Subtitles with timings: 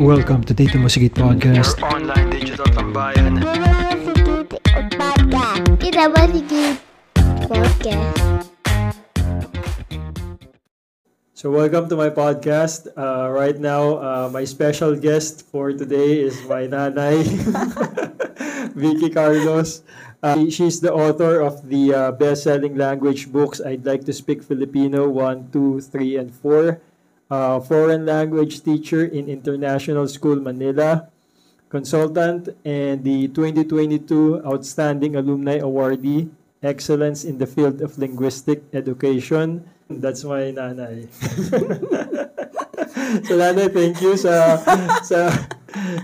[0.00, 1.76] Welcome to Tito Musigit Podcast.
[1.76, 3.36] Your online digital tambayan.
[5.76, 6.24] Kita ba
[7.52, 8.48] podcast?
[11.36, 12.88] So welcome to my podcast.
[12.96, 17.20] Uh, right now, uh, my special guest for today is my nanay,
[18.72, 19.84] Vicky Carlos.
[20.24, 25.12] Uh, she's the author of the uh, best-selling language books I'd Like to Speak Filipino
[25.12, 26.80] 1, 2, 3, and 4.
[27.32, 31.08] Uh, foreign language teacher in International School Manila,
[31.72, 36.28] consultant, and the 2022 Outstanding Alumni Awardee,
[36.60, 39.64] Excellence in the Field of Linguistic Education.
[39.88, 41.08] That's my nanay.
[43.24, 44.60] so nanay, thank you sa
[45.00, 45.32] sa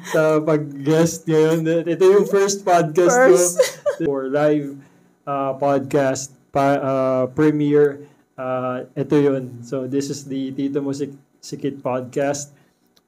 [0.09, 1.93] sa pag-guest ngayon.
[1.93, 3.85] Ito yung first podcast First.
[4.01, 4.81] ko for live
[5.29, 8.09] uh, podcast pa, uh, premiere.
[8.39, 9.67] Uh, ito yun.
[9.67, 11.11] So this is the Tito Musik
[11.43, 12.55] Sikit podcast.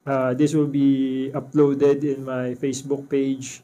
[0.03, 3.63] Uh, this will be uploaded in my Facebook page,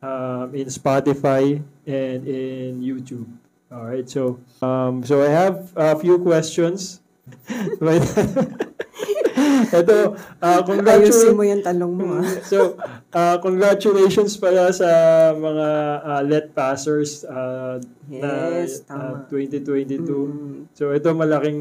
[0.00, 3.28] um, in Spotify, and in YouTube.
[3.68, 4.08] All right.
[4.08, 7.04] So um, so I have a few questions.
[9.80, 9.96] Ito,
[10.38, 11.32] uh, Ayusin congratulations.
[11.32, 12.06] mo yung tanong mo.
[12.18, 12.26] ah.
[12.50, 12.76] So,
[13.10, 14.88] uh, congratulations pala sa
[15.32, 15.68] mga
[16.00, 19.30] uh, let passers uh, Yes, na uh, tama.
[19.30, 20.02] 2022.
[20.04, 20.58] Mm.
[20.70, 21.60] So, ito malaking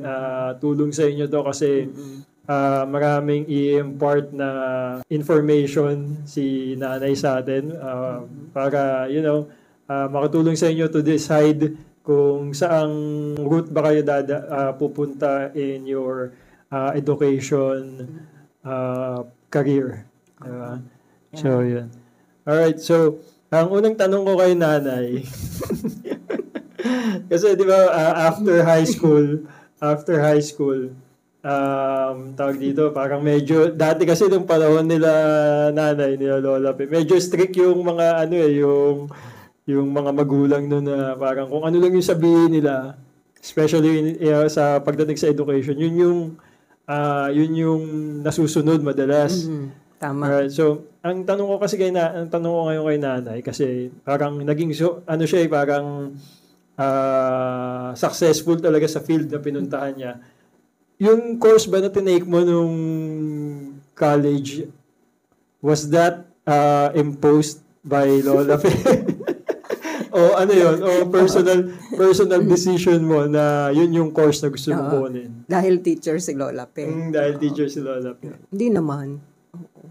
[0.00, 2.18] uh, tulong sa inyo to kasi Mm.
[2.44, 4.48] uh, maraming i-impart na
[5.08, 8.20] information si nanay sa atin uh,
[8.50, 9.48] para, you know,
[9.84, 12.92] uh, makatulong sa inyo to decide kung saang
[13.38, 16.36] route ba kayo dada, uh, pupunta in your
[16.74, 18.10] uh, education
[18.66, 20.02] uh, career.
[20.42, 20.82] Diba?
[21.38, 21.88] So, yun.
[22.42, 23.22] Alright, so,
[23.54, 25.22] ang unang tanong ko kay nanay,
[27.30, 29.46] kasi di ba uh, after high school,
[29.78, 30.90] after high school,
[31.40, 35.10] um, tawag dito, parang medyo, dati kasi nung panahon nila
[35.70, 38.96] nanay, nila lola, medyo strict yung mga ano eh, yung
[39.64, 42.98] yung mga magulang nun na parang kung ano lang yung sabihin nila,
[43.40, 46.20] especially eh, sa pagdating sa education, yun yung
[46.88, 47.82] ah, yun yung
[48.24, 49.48] nasusunod madalas.
[49.48, 49.68] Mm.
[50.00, 50.22] Tama.
[50.26, 53.66] Alright, so ang tanong ko kasi kay na, ang tanong ko ngayon kay nanay kasi
[54.04, 56.16] parang naging so, ano siya eh, parang
[56.76, 60.12] ah, successful talaga sa field na pinuntahan niya.
[61.00, 62.74] Yung course ba na tinake mo nung
[63.94, 64.66] college
[65.64, 68.72] was that ah, imposed by Lola Fe?
[70.14, 70.78] o ano yun?
[70.78, 75.10] O personal personal decision mo na yun yung course na gusto mo Oo.
[75.10, 75.42] kunin?
[75.50, 76.86] Dahil teacher si Lola Pe.
[76.86, 78.30] Mm, dahil teacher si Lola Fe.
[78.54, 79.18] Hindi naman.
[79.58, 79.82] Oo.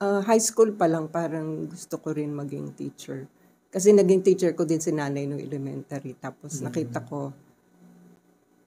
[0.00, 3.30] Ah, high school pa lang parang gusto ko rin maging teacher.
[3.70, 6.18] Kasi naging teacher ko din si nanay no elementary.
[6.18, 7.30] Tapos nakita ko,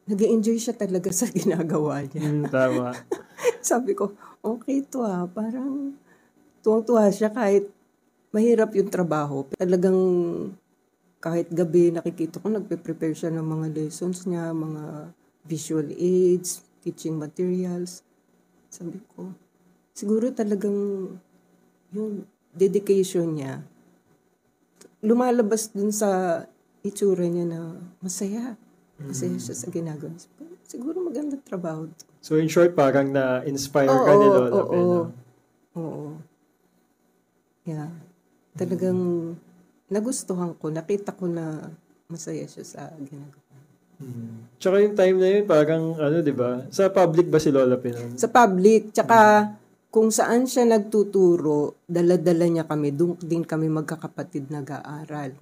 [0.08, 2.24] nag enjoy siya talaga sa ginagawa niya.
[2.24, 2.96] Mm, tama.
[3.60, 5.28] Sabi ko, okay to ah.
[5.28, 6.00] Parang
[6.64, 7.68] tuwang-tuwa siya kahit
[8.32, 9.44] mahirap yung trabaho.
[9.60, 10.00] Talagang
[11.24, 15.16] kahit gabi nakikita ko nagpe-prepare siya ng mga lessons niya, mga
[15.48, 18.04] visual aids, teaching materials.
[18.68, 19.32] Sabi ko,
[19.96, 20.76] siguro talagang
[21.96, 23.64] yung dedication niya
[25.04, 26.44] lumalabas dun sa
[26.80, 27.60] itsura niya na
[28.00, 28.56] masaya.
[29.04, 30.16] Masaya siya sa ginagawa.
[30.64, 32.08] Siguro magandang trabaho to.
[32.24, 35.02] So in short, parang na-inspire ka ni Lola oo, Pe, no?
[35.76, 36.06] Oo.
[37.68, 37.92] Yeah.
[38.56, 39.36] Talagang
[39.94, 40.74] nagustuhan ko.
[40.74, 41.70] Nakita ko na
[42.10, 43.42] masaya siya sa ginagawa.
[44.02, 44.50] Hmm.
[44.58, 46.66] Tsaka yung time na yun, parang ano, di ba?
[46.74, 48.18] Sa public ba si Lola Pe nun?
[48.18, 49.48] Sa public, tsaka
[49.94, 52.98] kung saan siya nagtuturo, dala-dala niya kami.
[52.98, 55.38] Doon din kami magkakapatid nag-aaral.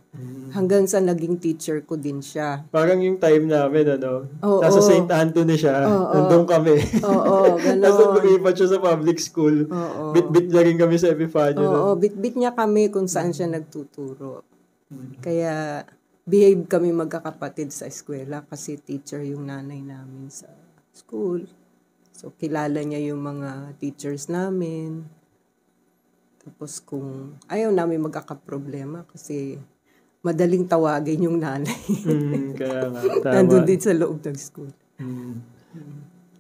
[0.52, 2.68] Hanggang sa naging teacher ko din siya.
[2.68, 4.28] Parang yung time namin, ano?
[4.44, 4.60] Oo.
[4.60, 5.08] nasa St.
[5.08, 5.88] Anthony siya.
[5.88, 6.12] Oo.
[6.12, 6.76] Nandun kami.
[7.00, 8.12] Oo, Nasa gano'n.
[8.20, 9.72] lumipat siya sa public school.
[9.72, 10.12] Oo.
[10.12, 11.64] Bit-bit na rin kami sa Epifanio.
[11.64, 12.04] Oo, nun.
[12.04, 14.44] bit-bit niya kami kung saan siya nagtuturo.
[15.24, 15.88] Kaya
[16.28, 20.52] behave kami magkakapatid sa eskwela kasi teacher yung nanay namin sa
[20.92, 21.48] school.
[22.22, 25.10] So, kilala niya yung mga teachers namin.
[26.38, 29.58] Tapos kung ayaw namin magkakaproblema kasi
[30.22, 31.82] madaling tawagin yung nanay.
[32.06, 33.34] Hmm, kaya nga, tama.
[33.42, 34.70] Nandun din sa loob ng school.
[35.02, 35.42] Hmm.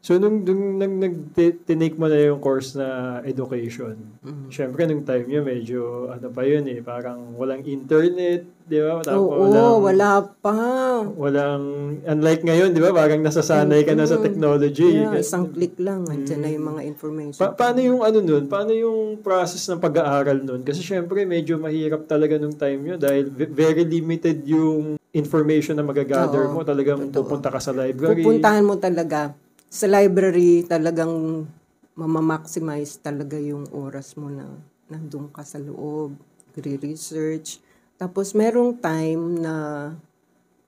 [0.01, 1.15] So, nung, nung nag, nag,
[1.61, 3.93] tinake mo na yung course na education,
[4.25, 4.49] Mm.
[4.49, 9.05] syempre, nung time nyo, medyo, ano pa yun eh, parang walang internet, di ba?
[9.05, 10.09] Tapos Oo, walang, wala
[10.41, 10.57] pa.
[11.05, 11.63] walang,
[12.01, 12.89] unlike ngayon, di ba?
[12.89, 15.05] Parang nasasanay ka na sa technology.
[15.05, 17.37] Yeah, isang click lang, andyan na yung mga information.
[17.37, 18.49] Pa- paano yung ano nun?
[18.49, 20.65] Paano yung process ng pag-aaral nun?
[20.65, 25.85] Kasi syempre medyo mahirap talaga nung time nyo dahil ve- very limited yung information na
[25.85, 26.59] magagather Oo, mo.
[26.65, 27.21] Talagang totoo.
[27.21, 28.25] pupunta ka sa library.
[28.25, 29.37] Pupuntahan mo talaga
[29.71, 31.47] sa library, talagang
[31.95, 34.51] mamamaximize talaga yung oras mo na
[34.91, 36.19] nandun ka sa loob,
[36.59, 37.63] re-research.
[37.95, 39.55] Tapos merong time na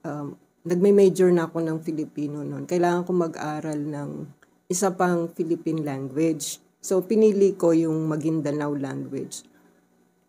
[0.08, 2.64] um, nagme-major na ako ng Filipino noon.
[2.64, 4.24] Kailangan ko mag-aral ng
[4.72, 6.64] isa pang Philippine language.
[6.80, 9.44] So, pinili ko yung Maguindanao language.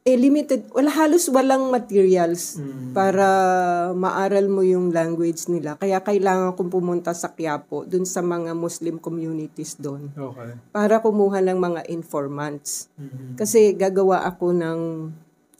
[0.04, 2.60] Eh, limited, wala, halos walang materials
[2.92, 3.24] para
[3.96, 5.80] maaral mo yung language nila.
[5.80, 10.60] Kaya kailangan kong pumunta sa Quiapo, dun sa mga Muslim communities doon, Okay.
[10.76, 12.92] para kumuha ng mga informants.
[13.00, 13.40] Mhm.
[13.40, 14.80] Kasi gagawa ako ng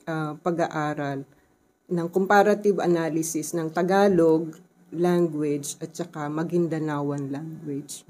[0.05, 1.25] ah, pag-aaral
[1.89, 4.53] ng comparative analysis ng Tagalog
[4.93, 8.05] language at saka Magindanaoan language.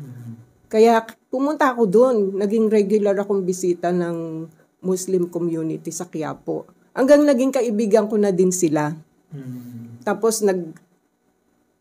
[0.66, 2.16] Kaya pumunta ako doon.
[2.34, 4.50] Naging regular akong bisita ng
[4.84, 6.68] Muslim community sa Quiapo.
[6.94, 8.94] Hanggang naging kaibigan ko na din sila.
[9.32, 10.04] Mhm.
[10.04, 10.60] Tapos nag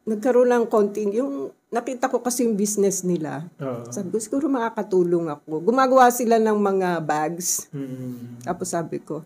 [0.03, 3.47] nagkaroon ng konting yung nakita ko kasi yung business nila.
[3.59, 3.87] Oo.
[3.91, 5.63] Sabi ko, siguro makakatulong ako.
[5.63, 7.71] Gumagawa sila ng mga bags.
[7.71, 8.43] Mhm.
[8.43, 9.23] Tapos sabi ko,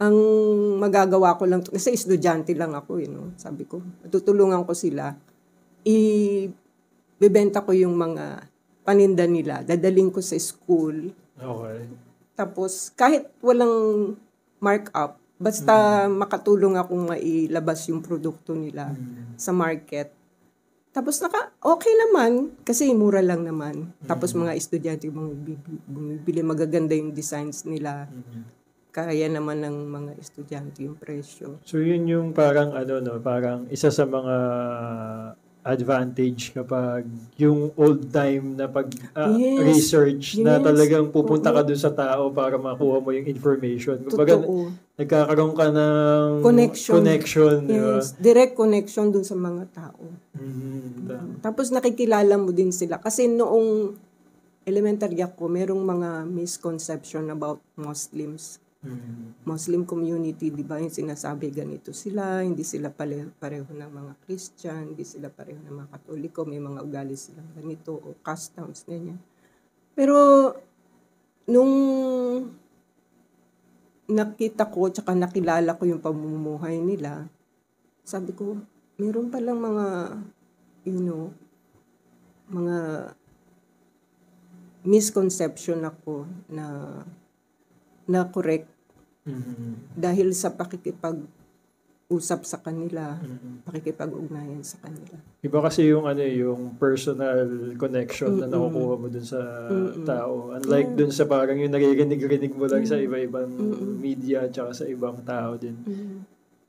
[0.00, 0.16] ang
[0.80, 3.78] magagawa ko lang, kasi estudyante lang ako, you know, sabi ko,
[4.10, 5.14] tutulungan ko sila,
[5.86, 8.42] i-bebenta ko yung mga
[8.82, 11.82] paninda nila, dadaling ko sa school, Okay.
[12.34, 14.14] Tapos kahit walang
[14.58, 18.90] markup, basta makatulong akong mailabas yung produkto nila
[19.38, 20.10] sa market.
[20.94, 23.90] Tapos naka, okay naman, kasi mura lang naman.
[24.06, 25.34] Tapos mga estudyante yung
[25.90, 28.06] bumibili, magaganda yung designs nila.
[28.94, 31.58] Kaya naman ng mga estudyante yung presyo.
[31.66, 34.36] So yun yung parang ano no, parang isa sa mga
[35.64, 37.08] advantage kapag
[37.40, 39.64] yung old time na pag ah, Yes.
[39.64, 40.64] research na Yes.
[40.68, 41.68] talagang pupunta ka Oo.
[41.72, 43.96] dun sa tao para makuha mo yung information.
[44.04, 44.44] Kumbaga
[44.94, 46.94] nagkakaroon ka ng Connection.
[47.00, 47.56] connection?
[47.66, 48.12] Yes.
[48.20, 50.04] Direct connection dun sa mga tao.
[50.36, 51.40] Mhm.
[51.40, 53.00] Tapos nakikilala mo din sila.
[53.00, 53.96] Kasi noong
[54.64, 58.60] elementary ako, merong mga misconception about Muslims.
[59.44, 64.92] Muslim community, di ba, yung sinasabi ganito sila, hindi sila pare- pareho ng mga Christian,
[64.92, 69.20] hindi sila pareho ng mga Katoliko, may mga ugali silang ganito, o customs, ganyan.
[69.92, 70.16] Pero,
[71.44, 71.72] nung
[74.08, 77.28] nakita ko, tsaka nakilala ko yung pamumuhay nila,
[78.04, 78.60] sabi ko,
[79.00, 79.86] meron palang mga,
[80.88, 81.32] you know,
[82.48, 82.76] mga
[84.84, 87.00] misconception ako na
[88.04, 88.68] na correct
[89.24, 89.96] Mhm.
[89.96, 93.64] dahil sa pakikipag-usap sa kanila, Mhm.
[93.64, 95.16] pakikipag-ugnayan sa kanila.
[95.40, 98.52] Iba kasi yung ano eh, yung personal connection na Mm-mm.
[98.52, 100.04] nakukuha mo dun sa Mm-mm.
[100.04, 100.52] tao.
[100.52, 103.06] Unlike dun sa parang yung naririnig-rinig mo lang sa Mm.
[103.08, 103.96] iba-ibang Mm-mm.
[103.96, 105.76] media at sa ibang tao din.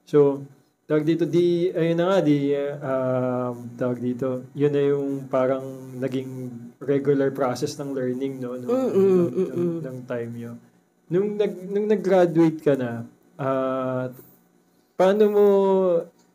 [0.08, 0.44] So,
[0.86, 5.66] tawag dito, di, ayun na nga, di, um, tawag dito, yun na yung parang
[5.98, 6.30] naging
[6.78, 8.54] regular process ng learning, no?
[8.54, 9.50] no Mm-mm, ng, mm-mm.
[9.50, 10.54] ng, ng time nyo.
[11.06, 13.06] Nung, nag, nung nag-graduate ka na,
[13.38, 14.10] ah,
[14.98, 15.46] paano mo,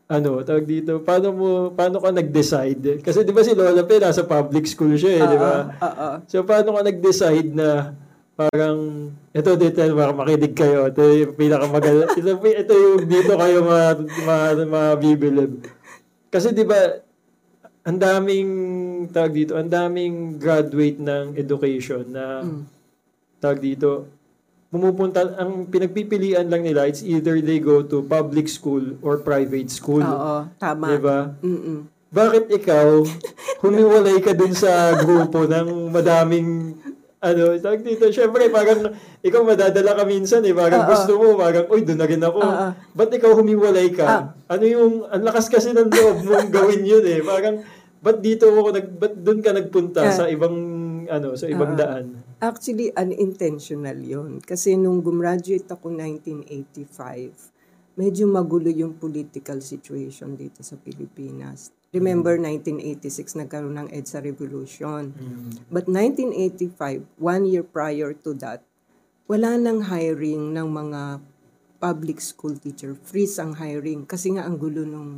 [0.07, 3.03] ano, tawag dito, paano mo, paano ka nag-decide?
[3.03, 5.55] Kasi di ba si Lola Pe, nasa public school siya eh, di ba?
[5.75, 6.09] Oo.
[6.31, 7.95] So, paano ka nag-decide na
[8.39, 13.95] parang, ito dito, para makinig kayo, ito yung pinakamaganda, ito, ito yung dito kayo ma,
[14.25, 15.67] ma, mabibilib.
[16.31, 16.79] Kasi di ba,
[17.83, 18.51] ang daming,
[19.11, 22.63] tawag dito, ang daming graduate ng education na, Mm.
[23.43, 24.20] tawag dito,
[24.71, 30.01] pumupunta, ang pinagpipilian lang nila, it's either they go to public school or private school.
[30.01, 30.95] Oo, tama.
[30.95, 31.35] Di ba?
[31.43, 31.91] Mm-mm.
[32.11, 33.03] Bakit ikaw,
[33.63, 36.79] humiwalay ka dun sa grupo ng madaming,
[37.19, 40.91] ano, tawag dito, syempre, parang, ikaw madadala ka minsan eh, parang Oo.
[40.91, 42.39] gusto mo, parang, uy, doon na rin ako.
[42.39, 42.67] Oo.
[42.95, 44.07] Ba't ikaw humiwalay ka?
[44.07, 44.23] Ah.
[44.47, 47.63] Ano yung, ang lakas kasi ng loob mong gawin yun eh, parang,
[48.01, 50.15] ba't dito ako, nag, ba't doon ka nagpunta Ah.
[50.15, 50.55] sa ibang,
[51.11, 51.79] ano, sa ibang Ah.
[51.79, 52.05] daan?
[52.39, 57.51] Actually, unintentional yon Kasi nung gumraduate ako 1985,
[57.99, 61.75] medyo magulo yung political situation dito sa Pilipinas.
[61.91, 65.11] Remember, 1986, nagkaroon ng EDSA Revolution.
[65.69, 68.63] But 1985, one year prior to that,
[69.27, 71.19] wala nang hiring ng mga
[71.81, 72.95] public school teacher.
[72.95, 74.07] Freeze ang hiring.
[74.07, 75.09] Kasi nga ang gulo ng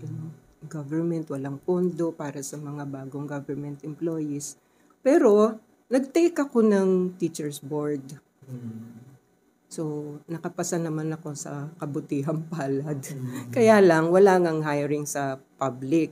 [0.00, 0.32] you know,
[0.64, 4.56] government, walang pondo para sa mga bagong government employees.
[5.04, 5.60] Pero,
[5.92, 6.88] nag-take ako ng
[7.20, 8.16] teacher's board.
[9.68, 12.98] So, nakapasa naman ako sa kabutihang palad.
[13.52, 16.10] Kaya lang, wala ngang hiring sa public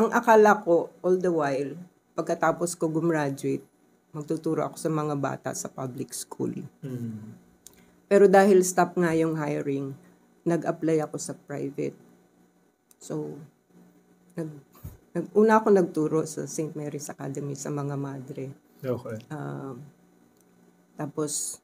[0.00, 1.74] ang akala ko all the while,
[2.14, 3.66] pagkatapos ko gumraduate,
[4.14, 6.54] magtuturo ako sa mga bata sa public school.
[8.06, 9.94] Pero dahil stop nga yung hiring,
[10.46, 11.94] nag-apply ako sa private.
[12.96, 13.38] So,
[14.38, 14.50] nag,
[15.14, 16.74] nag, una ako nagturo sa St.
[16.78, 18.54] Mary's Academy sa mga madre.
[18.80, 19.16] Okay.
[19.28, 19.82] Um,
[20.94, 21.58] tapos,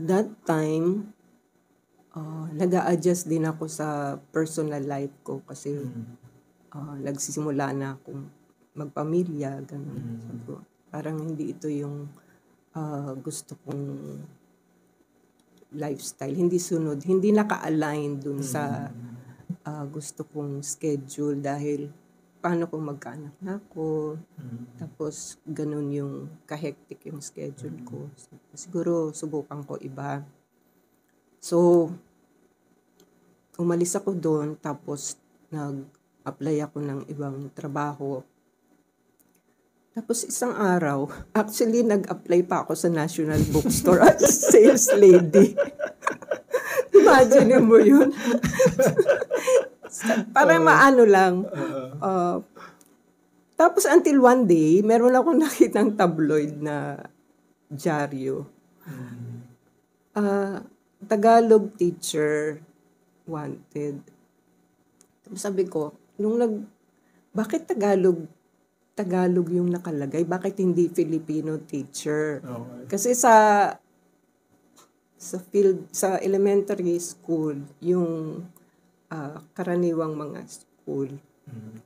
[0.00, 1.14] that time,
[2.16, 5.78] uh, nag adjust din ako sa personal life ko kasi
[6.74, 8.26] uh, nagsisimula na akong
[8.72, 10.18] magpamilya, ganun.
[10.24, 10.54] Sabi ko,
[10.88, 12.08] parang hindi ito yung
[12.74, 13.84] uh, gusto kong
[15.72, 16.36] lifestyle.
[16.36, 18.88] Hindi sunod, hindi naka-align dun sa
[19.64, 22.01] uh, gusto kong schedule dahil
[22.42, 24.18] paano kung magkaanak na ako,
[24.74, 28.10] tapos ganun yung kahektik yung schedule ko.
[28.18, 30.26] So, siguro subukan ko iba.
[31.38, 31.86] So,
[33.62, 35.14] umalis ako doon tapos
[35.54, 38.26] nag-apply ako ng ibang trabaho.
[39.94, 41.06] Tapos isang araw,
[41.40, 45.54] actually nag-apply pa ako sa National Bookstore as sales lady.
[46.98, 48.10] Imagine mo yun.
[50.36, 51.34] Parang maano lang.
[52.00, 52.40] Uh,
[53.56, 56.98] tapos until one day, meron akong nakitang tabloid na
[57.70, 58.48] dyaryo.
[60.12, 60.60] Uh,
[61.02, 62.62] Tagalog teacher
[63.26, 64.02] wanted.
[65.24, 66.62] Tapos sabi ko, nung nag,
[67.32, 68.28] bakit Tagalog
[68.92, 70.28] Tagalog yung nakalagay?
[70.28, 72.44] Bakit hindi Filipino teacher?
[72.44, 72.92] Okay.
[72.92, 73.34] Kasi sa
[75.16, 78.44] sa field sa elementary school, yung
[79.12, 81.12] uh, karaniwang mga school,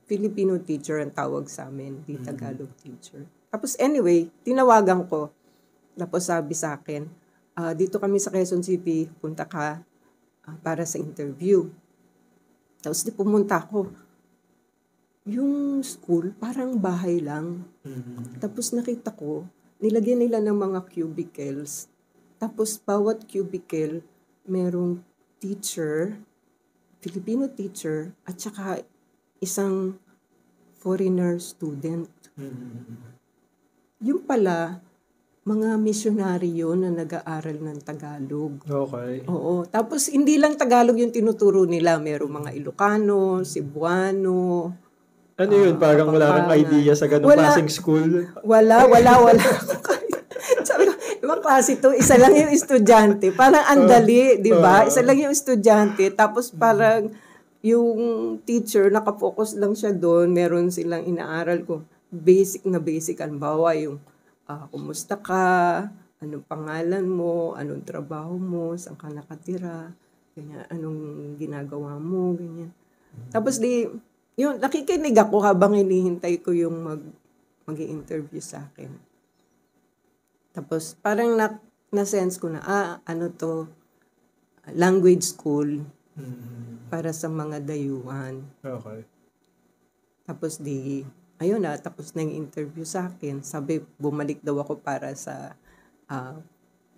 [0.07, 3.27] Filipino teacher ang tawag sa amin, di Tagalog teacher.
[3.51, 5.33] Tapos anyway, tinawagan ko.
[5.97, 7.03] Tapos sabi sa akin,
[7.57, 9.81] uh, dito kami sa Quezon City, punta ka
[10.47, 11.67] uh, para sa interview.
[12.79, 13.91] Tapos di pumunta ako
[15.27, 17.67] yung school, parang bahay lang.
[17.83, 18.39] Mm-hmm.
[18.39, 19.43] Tapos nakita ko,
[19.83, 21.91] nilagyan nila ng mga cubicles.
[22.39, 24.05] Tapos bawat cubicle,
[24.47, 25.03] merong
[25.43, 26.15] teacher,
[26.99, 28.81] Filipino teacher, at saka
[29.41, 30.01] isang
[30.77, 32.09] foreigner student.
[32.37, 33.15] Mm-hmm.
[34.05, 34.81] Yung pala,
[35.47, 38.59] mga misyonaryo na nag-aaral ng Tagalog.
[38.67, 39.23] Okay.
[39.31, 39.63] Oo.
[39.63, 41.95] Tapos hindi lang Tagalog yung tinuturo nila.
[42.03, 44.75] Merong mga Ilocano, Cebuano,
[45.37, 45.77] Ano yun?
[45.77, 47.53] Parang wala kang idea sa ganung Wala.
[47.53, 48.25] klaseng school?
[48.41, 49.43] Wala, wala, wala.
[51.47, 53.31] Sabi ko, ibang klase to, isa lang yung estudyante.
[53.31, 54.83] Parang andali, di ba?
[54.83, 56.03] Isa lang yung estudyante.
[56.11, 57.07] Tapos parang
[57.63, 57.99] yung
[58.43, 60.35] teacher, nakafocus lang siya doon.
[60.35, 61.87] Meron silang inaaral ko.
[62.11, 63.23] Basic na basic.
[63.23, 63.95] Halimbawa, yung
[64.51, 65.87] ah, kumusta ka,
[66.19, 69.95] anong pangalan mo, anong trabaho mo, saan ka nakatira,
[70.35, 70.99] ganyan, anong
[71.39, 72.75] ginagawa mo, ganyan.
[73.31, 73.87] Tapos di,
[74.35, 77.01] yun, nakikinig ako habang hinihintay ko yung mag,
[77.63, 79.06] mag interview sa akin.
[80.57, 81.61] Tapos parang na,
[81.93, 83.69] na-sense ko na, ah, ano to,
[84.73, 85.85] language school
[86.17, 86.89] Mm-hmm.
[86.89, 88.41] para sa mga dayuhan.
[88.65, 89.05] Okay.
[90.25, 91.05] Tapos di,
[91.37, 93.45] ayun na, tapos na yung interview sa akin.
[93.45, 95.53] Sabi, bumalik daw ako para sa
[96.09, 96.33] ah,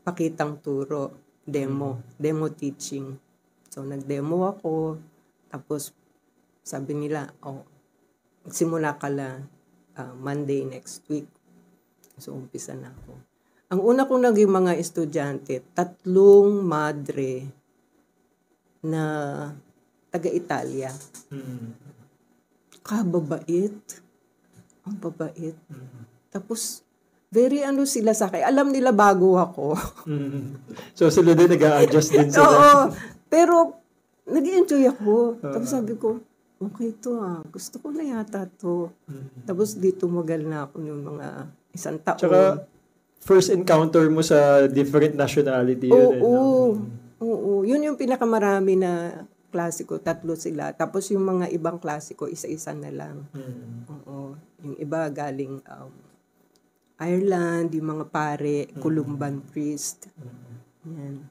[0.08, 3.20] pakitang turo, demo, demo teaching.
[3.68, 5.04] So, nag-demo ako.
[5.52, 5.92] Tapos,
[6.64, 7.68] sabi nila, oh,
[8.48, 9.52] simula ka lang
[10.00, 11.28] ah, Monday next week.
[12.16, 13.29] So, umpisa na ako.
[13.70, 17.46] Ang una kong naging mga estudyante, tatlong madre
[18.82, 19.04] na
[20.10, 20.90] taga-Italia
[21.30, 21.70] Mm-hmm.
[22.82, 23.78] kababait.
[24.90, 25.54] Ang babait.
[26.34, 26.82] Tapos,
[27.30, 28.42] very ano sila sa akin.
[28.42, 29.78] Alam nila bago ako.
[30.10, 30.46] Mm-hmm.
[30.98, 32.50] So sila din nag-a-adjust din sila.
[32.50, 32.82] Oo.
[33.30, 33.78] Pero,
[34.26, 35.38] nag enjoy ako.
[35.38, 36.18] Tapos sabi ko,
[36.58, 37.46] okay to ah.
[37.54, 38.90] Gusto ko na yata to.
[39.46, 41.28] Tapos di tumagal na ako ng mga
[41.78, 42.18] isang taon.
[42.18, 42.66] Tsaka,
[43.20, 45.96] first encounter mo sa different nationality yun.
[45.96, 46.14] Oo.
[46.14, 46.38] eh, no?
[47.20, 47.52] Oo.
[47.68, 50.00] Yun yung pinakamarami na klasiko.
[50.00, 50.72] Tatlo sila.
[50.72, 53.28] Tapos yung mga ibang klasiko, isa-isa na lang.
[53.36, 53.90] Mm.
[53.92, 54.40] Oo.
[54.64, 55.92] Yung iba galing um,
[57.00, 60.12] Ireland, yung mga pare, Columban priest.
[60.84, 61.28] Yan.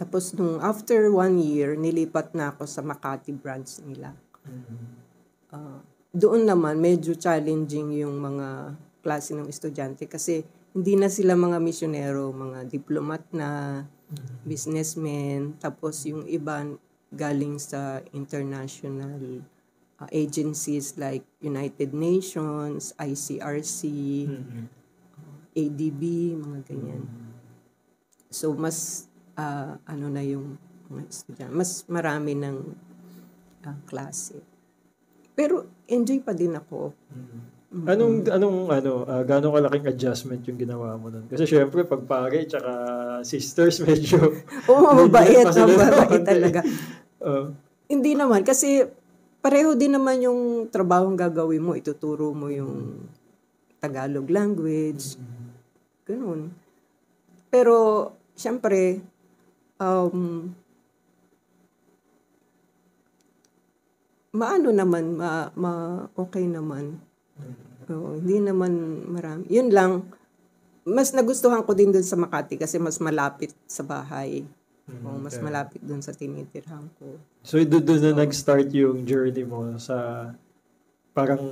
[0.00, 4.16] Tapos nung after one year, nilipat na ako sa Makati branch nila.
[5.52, 11.58] Ah, doon naman, medyo challenging yung mga klase ng estudyante kasi hindi na sila mga
[11.58, 13.82] misyonero, mga diplomat na,
[14.42, 16.66] businessmen, tapos yung iba
[17.14, 19.42] galing sa international
[19.98, 23.80] uh, agencies like United Nations, ICRC,
[24.30, 24.66] Mm-hmm.
[25.50, 26.02] ADB,
[26.38, 27.02] mga ganyan.
[28.30, 30.54] So mas ah, ano na yung
[30.86, 32.56] mga estudyante, mas marami ng
[33.66, 34.38] ah, klase.
[35.34, 36.94] Pero enjoy pa din ako.
[37.70, 41.30] Anong anong ano, uh, gaano kalaking adjustment yung ginawa mo nun?
[41.30, 42.70] Kasi syempre pag pare tsaka
[43.22, 44.18] sisters medyo
[44.66, 46.60] Oo, medyo mabait, mabait talaga.
[47.30, 47.54] Oo.
[47.86, 48.82] Hindi naman, kasi
[49.38, 53.06] pareho din naman yung trabahong gagawin mo, ituturo mo yung
[53.78, 55.14] Tagalog language.
[56.10, 56.50] Ganun.
[57.54, 57.74] Pero,
[58.34, 58.98] syempre,
[59.78, 60.50] um,
[64.34, 65.72] maano naman, ma, ma
[66.18, 67.09] okay naman.
[67.90, 68.72] Oo, hindi naman
[69.10, 69.44] marami.
[69.50, 70.06] Yun lang,
[70.86, 74.46] mas nagustuhan ko din dun sa Makati kasi mas malapit sa bahay.
[74.90, 75.44] Oo, mas okay.
[75.44, 77.18] malapit dun sa tinitirhan ko.
[77.46, 80.30] So, doon doon na nag-start yung journey mo sa
[81.14, 81.42] parang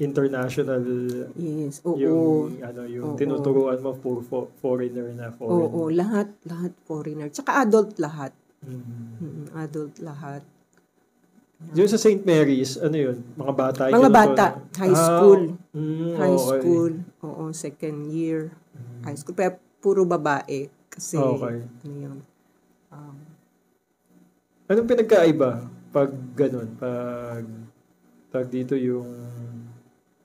[0.00, 0.82] international
[1.36, 1.96] Yes, oo.
[1.96, 3.18] yung ano yung Oo.
[3.18, 5.68] tinuturuan mo for, for foreigner na foreign.
[5.68, 7.28] Oo, lahat, lahat foreigner.
[7.30, 8.32] Tsaka adult lahat.
[8.64, 9.22] Mm.
[9.22, 10.42] Mm, adult lahat.
[11.72, 12.20] Yung sa St.
[12.20, 13.16] Mary's, ano yun?
[13.32, 13.82] Mga bata?
[13.88, 15.42] Mga bata, high Ah, school.
[15.72, 16.44] mm, High okay.
[16.60, 16.92] school.
[17.22, 18.52] Oo, second year.
[19.02, 19.32] High school.
[19.32, 20.68] Pero puro babae.
[20.86, 21.64] Kasi, Okay.
[21.64, 22.18] ano yun.
[22.92, 23.16] Um,
[24.68, 25.50] Anong pinagkaiba
[25.88, 26.68] pag ganun?
[26.76, 27.44] Pag,
[28.28, 29.08] pag dito yung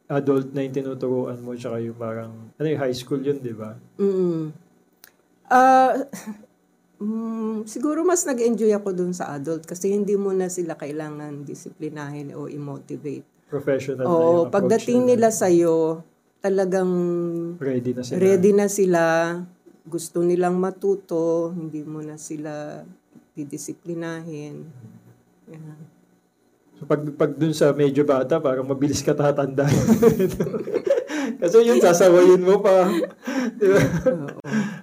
[0.08, 3.76] adult na yung tinuturuan mo tsaka yung parang, ano yung high school yun, di ba?
[3.96, 4.52] Mm.
[5.48, 5.96] Ah,
[7.02, 12.34] mm, siguro mas nag-enjoy ako dun sa adult kasi hindi mo na sila kailangan disiplinahin
[12.34, 13.26] o i-motivate.
[13.48, 16.04] Professional na yung Oo, approach pagdating nila sa'yo,
[16.44, 16.92] talagang
[17.58, 18.18] Ready na sila.
[18.20, 19.04] ready na sila,
[19.88, 22.84] gusto nilang matuto, hindi mo na sila
[23.34, 24.68] didisiplinahin.
[25.48, 25.80] Yan.
[26.78, 29.66] So pag, pag dun sa medyo bata, parang mabilis ka tatanda.
[31.36, 32.88] Kasi yun, sasawayin mo pa.
[33.60, 33.80] Di ba?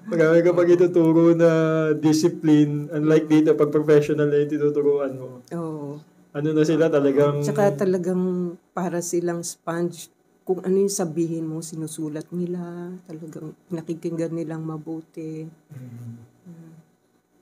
[0.05, 1.51] Marami ka pag ituturo na
[1.97, 2.93] discipline.
[2.93, 5.41] Unlike dito, pag professional na yung tinuturuan mo.
[5.57, 5.97] Oo.
[6.35, 7.41] Ano na sila talagang...
[7.41, 10.13] Tsaka talagang para silang sponge.
[10.45, 12.93] Kung ano yung sabihin mo, sinusulat nila.
[13.09, 15.49] Talagang nakikinggan nilang mabuti.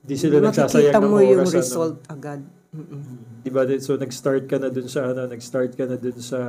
[0.03, 1.27] Di sila nagsasayang Makikita ng mo oras.
[1.31, 1.55] yung ano.
[1.55, 2.39] result agad.
[2.73, 3.01] Mm-mm.
[3.43, 3.63] Di ba?
[3.79, 6.39] So nag-start ka na dun sa ano, nag-start ka na dun sa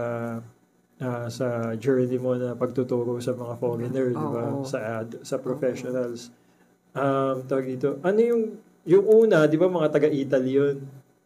[0.98, 4.42] ah, sa journey mo na pagtuturo sa mga foreigner, di ba?
[4.52, 4.62] Oo.
[4.62, 6.30] Sa ad, sa professionals.
[6.94, 7.98] Um, tawag dito.
[8.00, 8.42] Ano yung
[8.85, 10.76] yung una, di ba mga taga-Italy yun?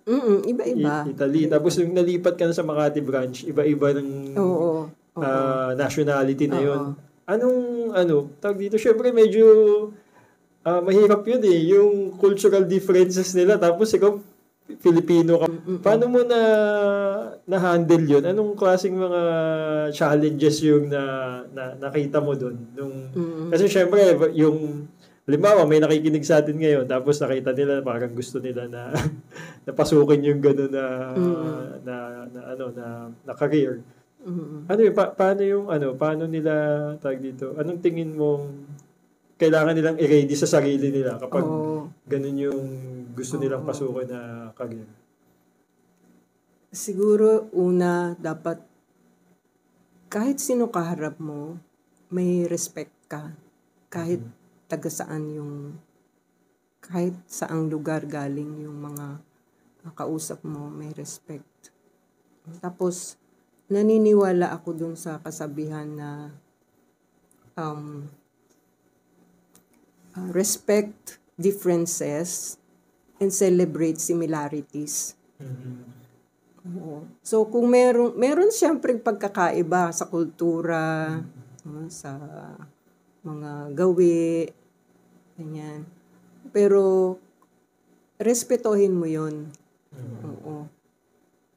[0.08, 1.04] Mm-mm, Iba-iba.
[1.04, 1.42] I- Italy.
[1.44, 4.88] Tapos yung nalipat ka na sa Makati branch, iba-iba ng Oo.
[4.88, 5.20] Oo.
[5.20, 6.82] ah, nationality na yun.
[7.28, 9.44] Anong, ano, tawag dito, syempre medyo
[10.64, 13.60] ah, mahirap yun eh, yung cultural differences nila.
[13.60, 14.16] Tapos ikaw,
[14.76, 15.46] Filipino ka.
[15.80, 16.40] Paano mo na
[17.48, 18.24] na-handle yun?
[18.28, 19.22] Anong klaseng mga
[19.96, 21.02] challenges yung na,
[21.56, 22.56] na nakita mo doon?
[22.76, 23.48] Nung, Mm-mm.
[23.48, 24.84] kasi syempre, yung
[25.28, 28.96] Halimbawa, may nakikinig sa atin ngayon, tapos nakita nila parang gusto nila na
[29.68, 30.84] napasukin yung gano'n na,
[31.84, 31.96] na,
[32.32, 33.84] na, ano, na, na career.
[34.24, 34.64] Mm-mm.
[34.64, 36.52] Ano yung, pa- paano yung, ano, paano nila,
[36.96, 38.72] tag dito, anong tingin mong
[39.38, 41.86] kailangan nilang i-ready sa sarili nila kapag Oo.
[42.04, 42.62] ganun yung
[43.14, 43.68] gusto nilang Oo.
[43.70, 44.88] pasukin na career?
[46.74, 48.60] Siguro, una, dapat
[50.08, 51.56] kahit sino kaharap mo,
[52.12, 53.32] may respect ka.
[53.88, 54.20] Kahit
[54.68, 55.54] taga saan yung,
[56.84, 59.20] kahit saang lugar galing yung mga
[59.96, 61.72] kausap mo, may respect.
[62.60, 63.16] Tapos,
[63.68, 66.32] naniniwala ako dun sa kasabihan na
[67.56, 68.08] um,
[70.18, 72.58] uh, respect differences
[73.22, 75.14] and celebrate similarities.
[76.66, 77.06] Oo.
[77.22, 81.14] So kung meron meron siyempre pagkakaiba sa kultura,
[81.62, 82.18] no, sa
[83.22, 84.50] mga gawi,
[85.38, 85.86] ganyan.
[86.50, 87.16] Pero
[88.18, 89.46] respetuhin mo 'yon.
[90.26, 90.66] Oo.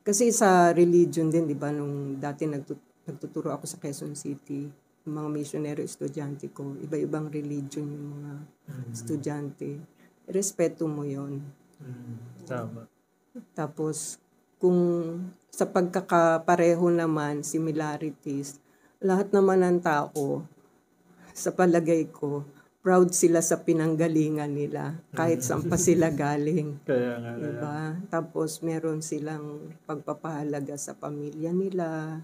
[0.01, 4.69] Kasi sa religion din, 'di ba, nung dati nagtut- nagtuturo ako sa Quezon City,
[5.05, 8.33] mga missionary estudyante ko, iba-ibang religion yung mga
[8.93, 9.81] estudyante.
[10.29, 11.41] Respeto mo 'yon.
[12.45, 12.85] Tama.
[13.55, 14.21] Tapos,
[14.61, 14.77] kung
[15.49, 18.61] sa pagkakapareho naman, similarities,
[19.01, 20.45] lahat naman ng tao,
[21.33, 22.45] sa palagay ko,
[22.81, 26.81] proud sila sa pinanggalingan nila, kahit saan pa sila galing.
[26.85, 27.31] Kaya nga.
[27.37, 27.79] Diba?
[28.09, 32.19] Tapos, meron silang pagpapahalaga sa pamilya nila,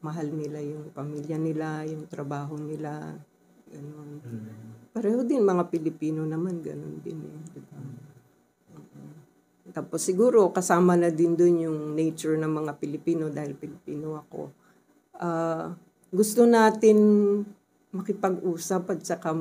[0.00, 3.16] mahal nila yung pamilya nila, yung trabaho nila,
[3.70, 4.20] ganun.
[4.92, 7.38] Pareho din, mga Pilipino naman, ganun din eh.
[7.56, 7.80] Diba?
[9.76, 14.48] Tapos siguro kasama na din dun yung nature ng mga Pilipino dahil Pilipino ako.
[15.20, 15.76] Ah,
[16.08, 16.96] gusto natin
[17.92, 19.36] makipag-usap at saka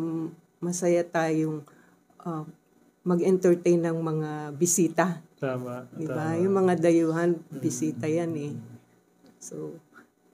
[0.60, 1.64] masaya tayong
[2.20, 2.44] ah,
[3.08, 5.24] mag-entertain ng mga bisita.
[5.40, 5.88] Tama.
[5.96, 6.36] Di ba?
[6.36, 6.42] tama.
[6.44, 8.54] Yung mga dayuhan, bisita yan eh.
[9.40, 9.78] So,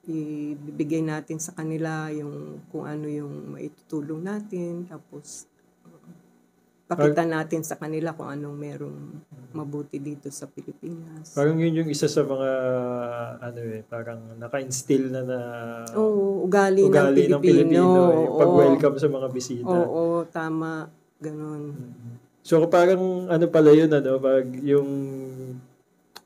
[0.05, 4.89] ibibigay natin sa kanila yung kung ano yung maitutulong natin.
[4.89, 5.45] Tapos,
[6.91, 8.99] pakita natin sa kanila kung anong merong
[9.55, 11.31] mabuti dito sa Pilipinas.
[11.31, 12.49] Parang yun yung isa sa mga,
[13.39, 15.39] ano eh, parang naka-instill na na
[15.95, 17.39] Oo, ugali, ugali ng ng Pilipino.
[17.39, 18.39] Pilipino, yung Oo.
[18.43, 19.71] pag-welcome sa mga bisita.
[19.71, 20.91] Oo, tama.
[21.21, 21.77] Ganon.
[22.41, 24.89] So parang ano pala yun ano, pag yung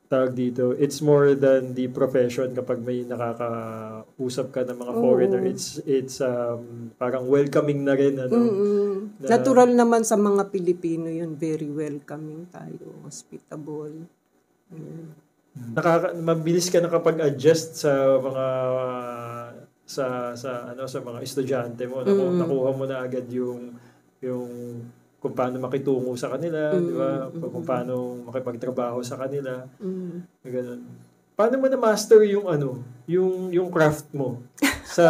[0.06, 5.02] tawag dito, it's more than the profession kapag may nakakausap ka ng mga Oo.
[5.02, 5.42] foreigner.
[5.42, 8.30] It's it's um, parang welcoming na rin ano.
[8.32, 9.18] Mm-mm.
[9.18, 11.34] Na- Natural naman sa mga Pilipino yun.
[11.34, 13.02] Very welcoming tayo.
[13.02, 14.06] Hospitable.
[14.70, 15.10] Ayan.
[15.56, 18.46] Nakaka mabilis ka nakapag-adjust sa mga
[19.86, 22.02] sa sa ano sa mga estudyante mo.
[22.02, 22.38] Naku, Mm.
[22.42, 23.72] Nakuha mo na agad yung
[24.20, 24.50] yung
[25.26, 27.26] kung paano makitungo sa kanila, di ba?
[27.26, 27.94] Mm, Kung paano
[28.30, 29.66] makipagtrabaho sa kanila.
[29.82, 30.22] Mm.
[30.46, 30.80] Ganun.
[31.34, 32.78] Paano mo na master yung ano,
[33.10, 34.38] yung yung craft mo
[34.96, 35.04] sa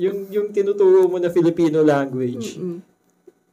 [0.00, 2.56] yung yung tinuturo mo na Filipino language?
[2.56, 2.80] Mm-mm.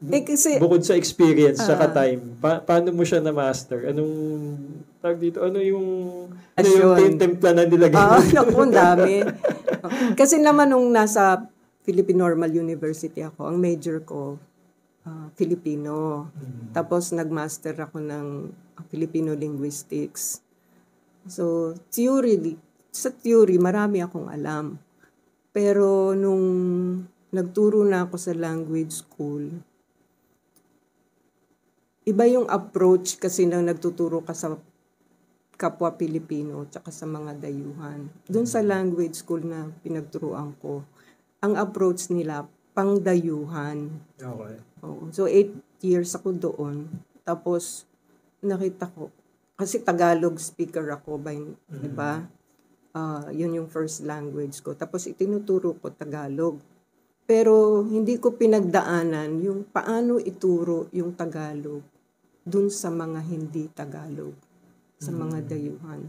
[0.06, 1.76] Eh kasi, Bukod sa experience Ah.
[1.76, 3.90] sa time, pa- paano mo siya na master?
[3.90, 4.14] Anong
[5.00, 5.40] tawag dito?
[5.44, 5.86] Ano yung
[6.32, 8.32] ano yung tem- templa na nilagay ah, mo?
[8.40, 9.14] naku, dami.
[10.20, 11.44] kasi naman nung nasa
[11.84, 14.40] Philippine Normal University ako, ang major ko,
[15.06, 16.28] ah, Filipino.
[16.76, 18.28] Tapos nagmaster ako ng
[18.92, 20.44] Filipino Linguistics.
[21.26, 22.58] So, theory,
[22.94, 24.78] sa theory, marami akong alam.
[25.56, 26.46] Pero nung
[27.32, 29.50] nagturo na ako sa language school,
[32.06, 34.54] iba yung approach kasi nang nagtuturo ka sa
[35.56, 38.12] kapwa Pilipino tsaka sa mga dayuhan.
[38.28, 40.84] Doon sa language school na pinagturuan ko,
[41.40, 43.88] ang approach nila pangdayuhan.
[44.20, 44.56] Okay.
[44.84, 45.08] Oo.
[45.16, 46.92] So, eight years ako doon.
[47.24, 47.88] Tapos,
[48.44, 49.10] nakita ko,
[49.56, 51.40] kasi Tagalog speaker ako, by,
[51.72, 52.22] di ba?
[52.92, 54.76] Ah, yun yung first language ko.
[54.76, 56.60] Tapos, itinuturo ko Tagalog.
[57.24, 61.82] Pero, hindi ko pinagdaanan yung paano ituro yung Tagalog
[62.46, 64.36] dun sa mga hindi Tagalog,
[65.02, 66.06] sa mga dayuhan.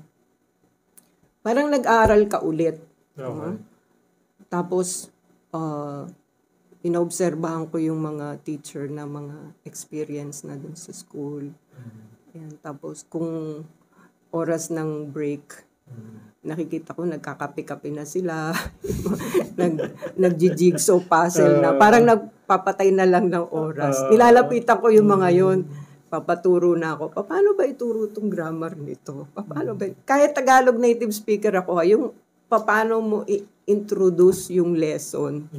[1.41, 2.77] Parang nag-aral ka ulit.
[3.15, 3.55] Okay.
[4.51, 5.09] Tapos,
[5.55, 6.05] uh,
[6.87, 11.51] inoobserbahan ko yung mga teacher na mga experience na dun sa school.
[12.39, 12.63] Yan.
[12.63, 13.63] Tapos, kung
[14.31, 15.67] oras ng break,
[16.47, 18.55] nakikita ko nagkakape-kape na sila.
[19.61, 19.75] nag,
[20.15, 21.75] nag-jigsaw puzzle na.
[21.75, 24.07] Parang nagpapatay na lang ng oras.
[24.07, 24.09] Ah.
[24.15, 25.67] Nilalapitan ko yung mga yon
[26.07, 27.11] papaturo na ako.
[27.11, 29.27] Pa- Paano ba ituro itong grammar nito?
[29.35, 29.91] Pa- Paano ba?
[30.07, 32.15] Kahit Tagalog native speaker ako, yung
[32.47, 35.51] paano mo i-introduce yung lesson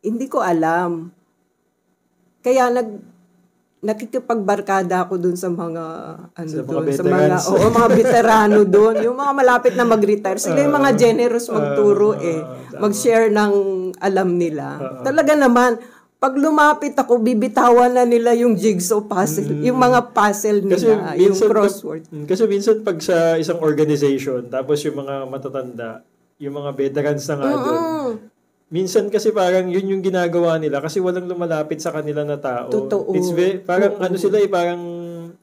[0.00, 1.12] hindi ko alam.
[2.40, 2.88] Kaya nag
[3.80, 5.84] nakikipagbarkada ako dun sa mga
[6.36, 10.36] ano Sa mga dun, sa mga oo, mga veterano doon, yung mga malapit na mag-retire.
[10.36, 12.40] Sila yung mga generous magturo ah, eh,
[12.76, 13.52] mag-share ng
[13.96, 15.00] alam nila.
[15.00, 15.80] Talaga naman
[16.20, 20.68] pag lumapit ako, bibitawan na nila yung jigsaw puzzle, yung mga puzzle Mm.
[20.68, 22.02] Kasi nila, yung minsan crossword.
[22.04, 26.04] Pag, Mm, kasi minsan pag sa isang organization, tapos yung mga matatanda,
[26.36, 28.12] yung mga veterans na nga doon, Mm.
[28.70, 32.70] Minsan kasi parang yun yung ginagawa nila kasi walang lumalapit sa kanila na tao.
[32.70, 33.18] Totoo.
[33.18, 34.78] It's ve- parang ano sila eh, parang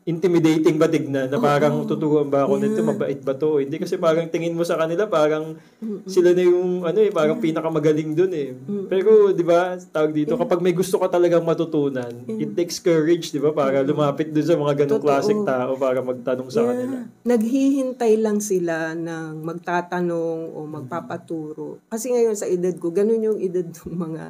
[0.08, 3.60] intimidating ba tignan na parang tuturuan ba ako nito, mabait ba to?
[3.60, 5.60] Hindi kasi parang tingin mo sa kanila parang
[6.08, 8.56] sila na yung ano eh, parang pinakamagaling dun eh.
[8.88, 13.44] Pero 'di ba, tawag dito kapag may gusto ka talagang matutunan, it takes courage, 'di
[13.44, 17.04] ba, para lumapit dun sa mga ganong klaseng tao para magtanong sa kanila.
[17.28, 21.84] Naghihintay lang sila ng magtatanong o magpapaturo.
[21.92, 24.24] Kasi ngayon sa edad ko, ganun yung edad ng mga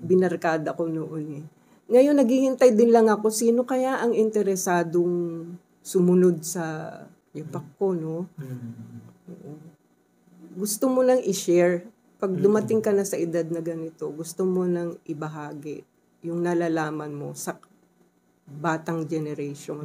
[0.00, 1.44] binarkada ko noon eh.
[1.88, 5.44] Ngayon naghihintay din lang ako sino kaya ang interesadong
[5.84, 6.96] sumunod sa
[7.36, 8.24] yapak ko, no?
[10.54, 11.84] Gusto mo nang i-share.
[12.16, 15.84] Pag dumating ka na sa edad na ganito, gusto mo nang ibahagi
[16.24, 17.60] yung nalalaman mo sa
[18.48, 19.84] batang generation.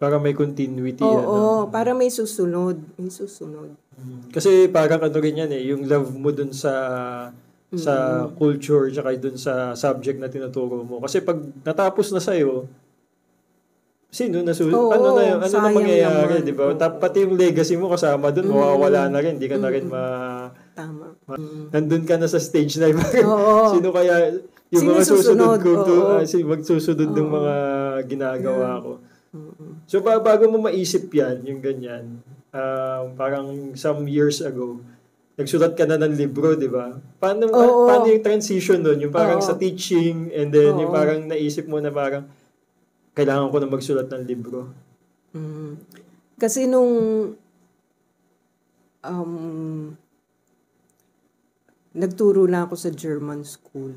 [0.00, 1.72] Para may continuity Oo, ano.
[1.72, 2.80] para may susunod.
[2.96, 3.76] May susunod.
[4.32, 6.72] Kasi parang ano rin yan eh, yung love mo dun sa
[7.76, 7.94] sa
[8.32, 10.98] culture tsaka dun sa subject na tinuturo mo.
[10.98, 12.66] Kasi pag natapos na sa'yo,
[14.14, 16.70] sino na Oo, ano na yun, ano na mangyayari, di ba?
[16.78, 20.02] Ta- pati yung legacy mo kasama dun, mawawala na rin, hindi ka na rin ma...
[20.70, 21.18] Tama.
[21.74, 23.66] Nandun ka na sa stage na parang Oo.
[23.74, 24.38] sino kaya
[24.70, 25.58] yung Sino mga susunod susunod?
[25.62, 26.14] ko to, Oo.
[26.18, 27.54] ah, si magsusunod ng mga
[28.06, 28.92] ginagawa ko.
[29.90, 32.22] So ba, bago mo maisip yan, yung ganyan,
[32.54, 34.78] um, parang some years ago,
[35.34, 36.94] nagsulat ka na ng libro, di ba?
[37.18, 37.90] Paano, Oo.
[37.90, 39.02] paano yung transition nun?
[39.02, 39.46] Yung parang Oo.
[39.46, 40.96] sa teaching and then yung Oo.
[40.96, 42.30] parang naisip mo na parang
[43.14, 44.70] kailangan ko na magsulat ng libro.
[45.34, 45.78] Mm.
[46.38, 46.90] Kasi nung
[49.02, 49.32] um,
[51.94, 53.94] nagturo na ako sa German school,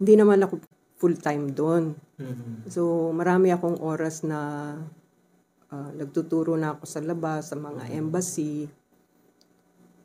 [0.00, 0.58] hindi naman ako
[1.00, 1.96] full-time doon.
[2.20, 2.68] Mhm.
[2.68, 4.74] So, marami akong oras na
[5.70, 8.66] ah, nagtuturo na ako sa labas, sa mga embassy.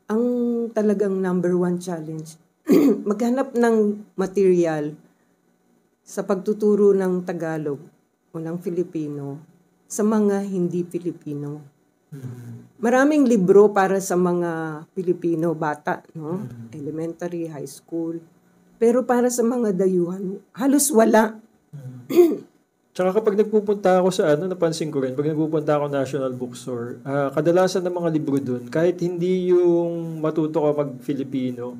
[0.06, 0.26] Ang
[0.70, 2.38] talagang number one challenge,
[3.10, 4.94] maghanap ng material
[6.06, 7.82] sa pagtuturo ng Tagalog
[8.30, 9.42] o ng Filipino
[9.90, 11.58] sa mga hindi Filipino.
[12.78, 16.46] Maraming libro para sa mga Pilipino bata, no?
[16.70, 18.22] Elementary, high school.
[18.78, 21.42] Pero para sa mga dayuhan, halos wala.
[22.96, 27.28] Tsaka kapag nagpupunta ako sa ano, napansin ko rin, pag nagpupunta ako National Bookstore, ah,
[27.28, 31.76] kadalasan ng mga libro dun, kahit hindi yung matuto ka mag-Filipino,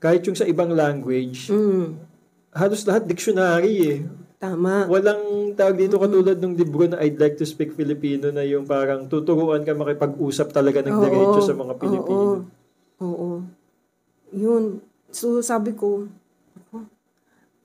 [0.00, 2.00] kahit yung sa ibang language, Mm,
[2.50, 3.98] halos lahat dictionary eh.
[4.40, 4.88] tama.
[4.88, 9.04] Walang tawag dito katulad ng libro na I'd like to speak Filipino na yung parang
[9.04, 12.24] tuturuan ka makipag-usap talaga ng Oo, diretso sa mga Pilipino.
[12.24, 13.04] Oo.
[13.04, 13.30] Oo.
[14.32, 14.80] Yun.
[15.10, 16.08] So, sabi ko,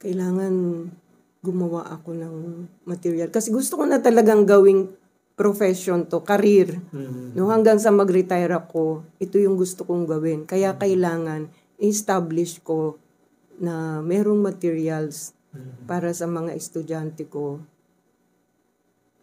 [0.02, 0.52] kailangan
[1.44, 2.36] gumawa ako ng
[2.88, 3.28] material.
[3.28, 4.88] Kasi gusto ko na talagang gawing
[5.36, 6.80] profession to, career.
[6.96, 7.36] Mhm.
[7.36, 10.48] No, hanggang sa mag-retire ako, ito yung gusto kong gawin.
[10.48, 12.96] Kaya kailangan establish ko
[13.60, 15.84] na merong materials Mhm.
[15.84, 17.60] para sa mga estudyante ko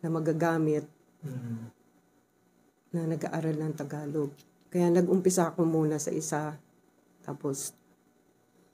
[0.04, 0.84] na magagamit
[1.24, 1.56] Mhm.
[2.90, 4.30] na nag-aaral ng Tagalog.
[4.68, 6.58] Kaya nag-umpisa ako muna sa isa.
[7.24, 7.72] Tapos,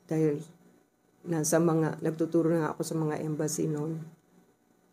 [0.09, 0.41] dahil
[1.27, 3.99] nasa mga, nagtuturo na ako sa mga embassy noon.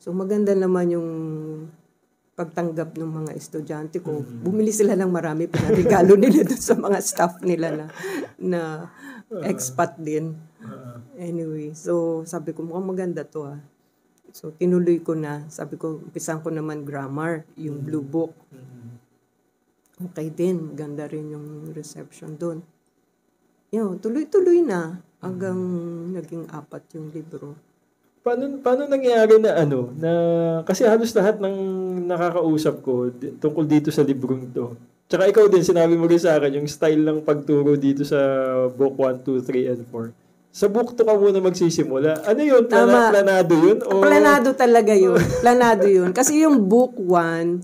[0.01, 1.09] So, maganda naman yung
[2.33, 4.25] pagtanggap ng mga estudyante ko.
[4.25, 7.85] Bumili sila ng marami, pinarigalo nila doon sa mga staff nila na,
[8.41, 8.61] na
[9.45, 10.33] expat din.
[11.13, 13.61] Anyway, so sabi ko, mukhang maganda to ah.
[14.33, 15.45] So, tinuloy ko na.
[15.45, 18.33] Sabi ko, umpisan ko naman grammar, yung blue book.
[20.09, 22.65] Okay din, maganda rin yung reception doon.
[23.69, 25.57] Yun, tuloy-tuloy na hanggang
[26.11, 27.55] naging apat yung libro.
[28.19, 30.11] Paano, paano nangyari na ano, na,
[30.63, 31.55] kasi halos lahat ng
[32.05, 34.75] nakakausap ko di- tungkol dito sa librong to.
[35.07, 38.19] Tsaka ikaw din, sinabi mo rin sa akin, yung style ng pagturo dito sa
[38.69, 40.11] book 1, 2, 3, and 4.
[40.53, 42.23] Sa book 2 ka muna magsisimula.
[42.23, 42.63] Ano yun?
[42.63, 43.11] Plana, Tama.
[43.11, 43.77] planado yun?
[43.83, 45.19] O, Planado talaga yun.
[45.43, 46.09] Planado yun.
[46.11, 47.59] Kasi yung book one,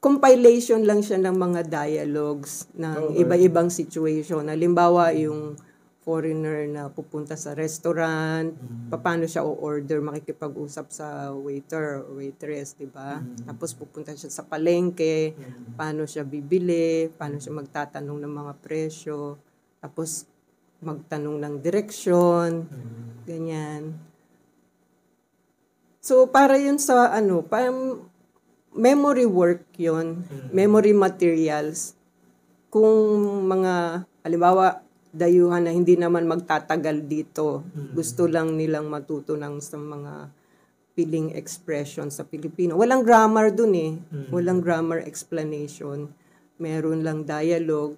[0.00, 3.20] compilation lang siya ng mga dialogues ng Okay.
[3.22, 4.42] iba-ibang situation.
[4.42, 5.54] Halimbawa, yung
[6.10, 8.50] foreigner na pupunta sa restaurant,
[8.90, 13.22] paano siya o-order, makikipag-usap sa waiter or waitress, di ba?
[13.46, 15.38] Tapos pupunta siya sa palengke,
[15.78, 19.38] paano siya bibili, paano siya magtatanong ng mga presyo,
[19.78, 20.26] tapos
[20.82, 22.66] magtanong ng direksyon,
[23.22, 23.94] ganyan.
[26.02, 28.10] So, para yun sa ano, parang
[28.74, 31.94] memory work yun, memory materials.
[32.66, 32.90] Kung
[33.46, 40.30] mga, halimbawa, dayuhan na hindi naman magtatagal dito, gusto lang nilang matuto ng sa mga
[40.94, 42.78] feeling expression sa Pilipino.
[42.78, 43.92] Walang grammar dun eh.
[44.30, 46.10] Walang grammar explanation.
[46.60, 47.96] Meron lang dialogue,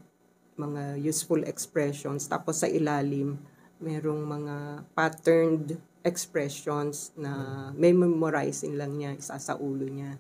[0.56, 2.28] mga useful expressions.
[2.28, 3.36] Tapos sa ilalim,
[3.82, 4.56] merong mga
[4.94, 10.18] patterned expressions na may memorizing lang niya, isa sa ulo niya.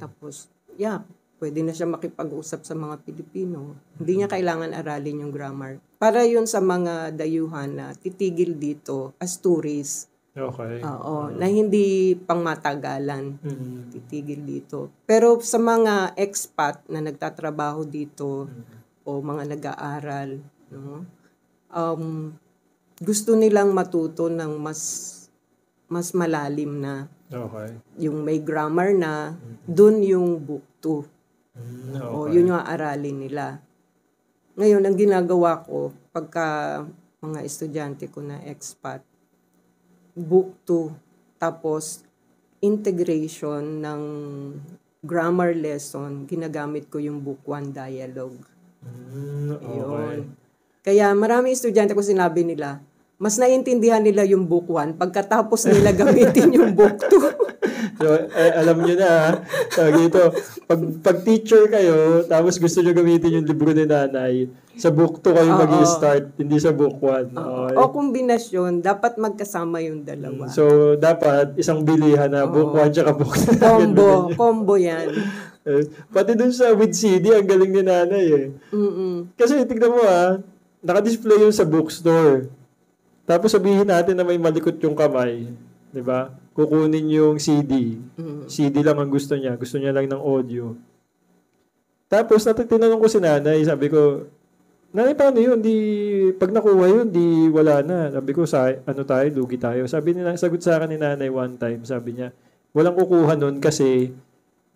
[0.00, 1.04] Tapos, yeah,
[1.40, 3.74] pwede na siya makipag-usap sa mga Pilipino.
[3.96, 5.80] Hindi niya kailangan aralin yung grammar.
[5.96, 10.06] Para yun sa mga dayuhan na titigil dito as tourists.
[10.30, 10.78] Okay.
[10.86, 13.40] Oo, na hindi pangmatagalan.
[13.42, 13.90] Mhm.
[13.90, 14.92] Titigil dito.
[15.08, 18.46] Pero sa mga expat na nagtatrabaho dito
[19.02, 20.38] o mga nag-aaral,
[20.70, 21.02] no?
[21.72, 22.36] Um,
[23.00, 25.08] gusto nilang matuto ng mas
[25.90, 27.78] mas malalim na Okay.
[28.06, 31.06] yung may grammar na, dun yung book 2.
[32.00, 32.38] O Okay.
[32.38, 33.58] yun yung aralin nila.
[34.54, 36.82] Ngayon, ang ginagawa ko, pagka
[37.22, 39.02] mga estudyante ko na expat,
[40.14, 40.90] book 2,
[41.38, 42.04] tapos
[42.60, 44.02] integration ng
[45.00, 48.36] grammar lesson, ginagamit ko yung book 1 dialogue.
[48.84, 49.48] Mhm.
[49.56, 49.76] Okay.
[49.80, 50.18] Yun.
[50.80, 52.80] Kaya marami estudyante ko sinabi nila,
[53.20, 57.49] mas naiintindihan nila yung book 1 pagkatapos nila gamitin yung book 2.
[58.00, 59.28] So, eh, alam nyo na, ha?
[59.68, 60.32] Tawag dito,
[60.64, 65.36] pag, pag teacher kayo, tapos gusto nyo gamitin yung libro ni nanay, sa book 2
[65.36, 65.60] kayo Oo.
[65.60, 67.36] mag-start, hindi sa book 1.
[67.36, 67.76] Okay.
[67.76, 70.48] o kombinasyon, dapat magkasama yung dalawa.
[70.48, 73.60] So, dapat isang bilihan na book 1 tsaka book 2.
[73.68, 75.12] Combo, combo yan.
[75.60, 78.46] Eh, Pati dun sa with CD, ang galing ni nanay eh.
[78.72, 79.28] Mm-mm.
[79.36, 80.40] Kasi tignan mo ha,
[80.80, 82.48] nakadisplay yun sa bookstore.
[83.28, 85.52] Tapos sabihin natin na may malikot yung kamay.
[85.90, 86.30] 'di ba?
[86.60, 87.96] Kukunin yung CD.
[88.44, 89.56] CD lang ang gusto niya.
[89.56, 90.76] Gusto niya lang ng audio.
[92.04, 94.28] Tapos nat- tinanong ko si nanay, sabi ko,
[94.92, 95.56] nanay, paano yun?
[95.64, 95.72] Di,
[96.36, 98.12] pag nakuha yun, di wala na.
[98.12, 99.88] Sabi ko, sa, ano tayo, lugi tayo.
[99.88, 102.34] Sabi nila, sagot sa akin ni nanay one time, sabi niya,
[102.76, 104.12] walang kukuha nun kasi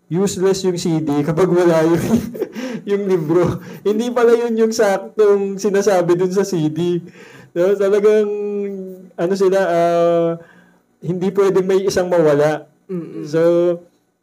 [0.08, 2.04] useless yung CD kapag wala yung,
[2.96, 3.60] yung libro.
[3.84, 7.02] Hindi pala yun yung saktong sinasabi dun sa CD.
[7.52, 8.30] No, talagang,
[9.20, 10.30] ano sila, ah,
[11.04, 12.64] hindi pwedeng may isang mawala.
[12.88, 13.28] Mm-mm.
[13.28, 13.40] So,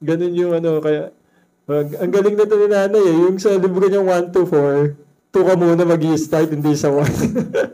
[0.02, 1.14] ganun yung ano, kaya,
[1.70, 4.98] ang, ang galing na ito ni nanay eh, yung sa libro niyang 1 to 4,
[5.32, 7.06] 2 ka muna mag start hindi sa 1.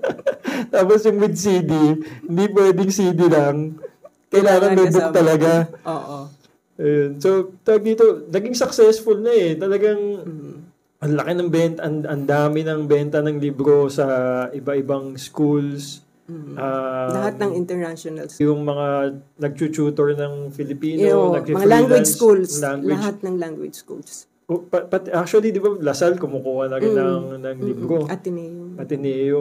[0.76, 1.72] Tapos yung with CD,
[2.28, 3.80] hindi pwedeng CD lang,
[4.30, 5.52] kailangan may book talaga.
[5.88, 6.18] Oo.
[6.78, 7.18] Ayun.
[7.18, 9.58] So, tag dito, naging successful na eh.
[9.58, 10.56] Talagang, Mm.
[10.98, 14.06] ang laki ng benta, ang, ang dami ng benta ng libro sa
[14.54, 16.06] iba-ibang schools.
[16.28, 16.60] Mm.
[16.60, 22.60] Ah, Lahat ng international yung mga nagtututor ng Filipino, Yo, mga language schools.
[22.60, 22.92] language.
[22.92, 24.28] Lahat ng language schools.
[24.44, 27.00] Oh, pa- pati- actually, di ba, Lasal kumukuha na rin Mm.
[27.00, 27.96] ng, ng libro.
[28.08, 28.76] Ateneo.
[28.76, 29.40] Ateneo.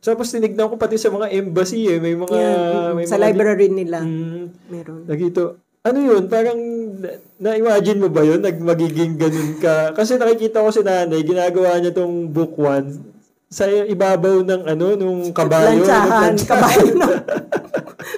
[0.00, 1.98] Tapos tinignan ko pati sa mga embassy eh.
[1.98, 2.32] May mga...
[2.32, 3.98] Yeah, may sa mga library nila.
[4.00, 5.00] Mm, Meron.
[5.04, 5.42] Nagito,
[5.82, 6.22] ano yun?
[6.26, 6.58] Parang
[6.96, 8.38] na- na-imagine mo ba yun?
[8.38, 9.92] Nag magiging ganun ka?
[9.92, 13.18] Kasi nakikita ko si nanay, ginagawa niya tong book one
[13.50, 15.82] sa ibabaw ng ano, nung kabayo.
[15.82, 16.38] Plantsahan.
[16.38, 16.84] Nagplantsa- Kabayo.
[17.00, 17.08] No?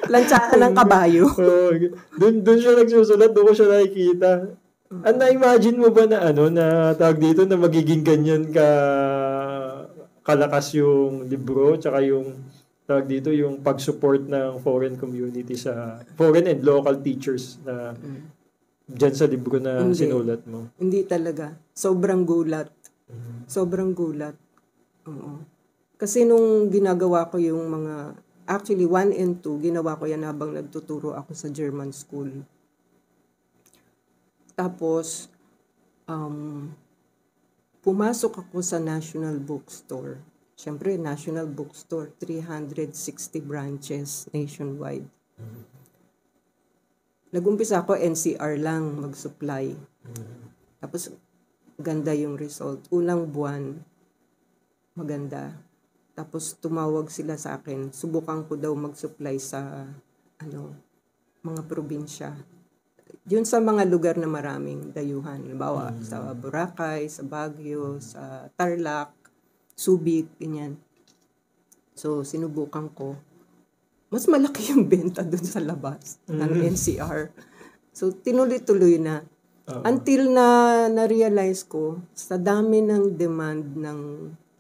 [0.05, 1.25] Plantsahan ng kabayo.
[1.25, 1.73] Oo,
[2.21, 4.31] dun, dun siya nagsusulat, doon ko siya nakikita.
[4.93, 8.67] Ang na-imagine mo ba na ano, na tawag dito na magiging ganyan ka
[10.21, 12.37] kalakas yung libro, tsaka yung
[12.85, 17.97] tawag dito, yung pag-support ng foreign community sa, foreign and local teachers na
[18.85, 19.97] dyan sa libro na Hindi.
[19.97, 20.69] sinulat mo.
[20.77, 21.57] Hindi talaga.
[21.73, 22.69] Sobrang gulat.
[23.49, 24.37] Sobrang gulat.
[25.09, 25.43] Oo.
[25.99, 31.15] Kasi nung ginagawa ko yung mga, actually 1 and 2, ginawa ko yan habang nagtuturo
[31.15, 32.43] ako sa German school.
[34.59, 35.31] Tapos,
[36.11, 36.71] um,
[37.83, 40.23] pumasok ako sa National Bookstore.
[40.59, 45.09] Siyempre, National Bookstore, 360 branches nationwide.
[47.33, 49.73] Nagumpisa ako NCR lang mag-supply.
[50.79, 51.11] Tapos,
[51.81, 52.87] ganda yung result.
[52.93, 53.81] Unang buwan,
[54.93, 55.57] maganda.
[56.13, 57.93] Tapos, tumawag sila sa akin.
[57.93, 59.89] Subukan ko daw mag-supply sa,
[60.41, 60.77] ano,
[61.41, 62.31] mga probinsya.
[63.27, 65.41] Yun sa mga lugar na maraming dayuhan.
[65.41, 69.15] Halimbawa, sa Boracay, sa Baguio, sa Tarlac,
[69.73, 70.77] Subic, ganyan.
[71.97, 73.17] So, sinubukan ko.
[74.13, 77.33] Mas malaki yung benta dun sa labas ng NCR.
[77.97, 79.25] So, tinuloy-tuloy na.
[79.71, 79.81] Oo.
[79.87, 80.47] Until na
[80.93, 84.01] na-realize ko, sa dami ng demand ng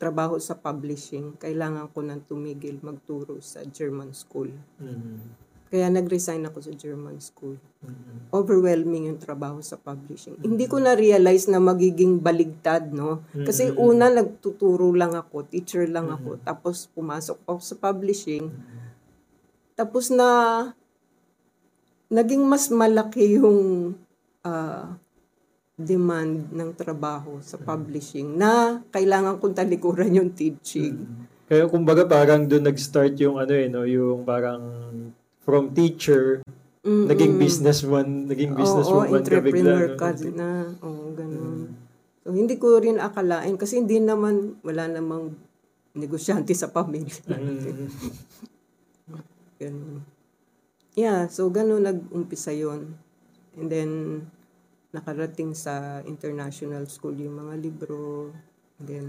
[0.02, 4.50] trabaho sa publishing, kailangan ko nang tumigil magturo sa German school.
[4.82, 5.22] Mm.
[5.70, 7.56] Kaya nag-resign ako sa German school.
[8.28, 10.36] Overwhelming yung trabaho sa publishing.
[10.42, 13.24] Hindi ko na-realize na magiging baligtad, no?
[13.32, 16.36] Kasi una, nagtuturo lang ako, teacher lang ako.
[16.44, 18.52] Tapos pumasok ako sa publishing.
[19.72, 20.28] Tapos na,
[22.12, 23.96] naging mas malaki yung
[24.44, 25.00] ah,
[25.76, 31.08] demand ng trabaho sa publishing na kailangan kong talikuran yung teaching.
[31.48, 33.84] Kaya kumbaga parang doon nag-start yung ano eh, no?
[33.88, 34.62] yung parang
[35.42, 36.44] from teacher,
[36.84, 37.08] Mm-mm.
[37.08, 39.20] naging businessman, naging businesswoman ka bigla.
[39.20, 39.98] entrepreneur no?
[39.98, 40.50] ka na.
[40.80, 41.60] Oo, ganun.
[42.22, 45.34] So, hindi ko rin akalain kasi hindi naman, wala namang
[45.92, 47.20] negosyante sa pamilya.
[47.26, 47.90] Mm.
[49.62, 50.02] Ganun.
[50.92, 52.98] Yeah, so ganun nag-umpisa yon
[53.56, 53.90] And then,
[54.92, 58.30] nakarating sa international school yung mga libro.
[58.78, 59.06] And then,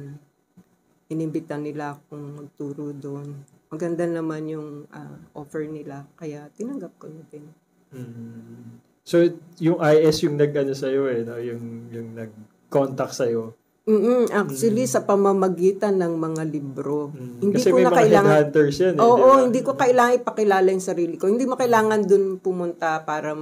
[1.12, 3.44] inimbita nila akong magturo doon.
[3.68, 6.08] Maganda naman yung ah, offer nila.
[6.16, 7.46] Kaya, tinanggap ko na din.
[7.94, 8.80] Mm.
[9.04, 9.20] So,
[9.60, 11.36] yung IS yung nag-ano sa'yo eh, no?
[11.38, 13.52] yung, yung nag-contact sa'yo.
[13.84, 17.12] mm actually, sa pamamagitan ng mga libro.
[17.12, 17.36] Mm.
[17.44, 18.32] Hindi Kasi ko may na mga kailangan...
[18.32, 19.04] headhunters yan eh.
[19.04, 21.28] Oo, hindi ko kailangan ipakilala yung sarili ko.
[21.28, 23.36] Hindi mo kailangan dun pumunta para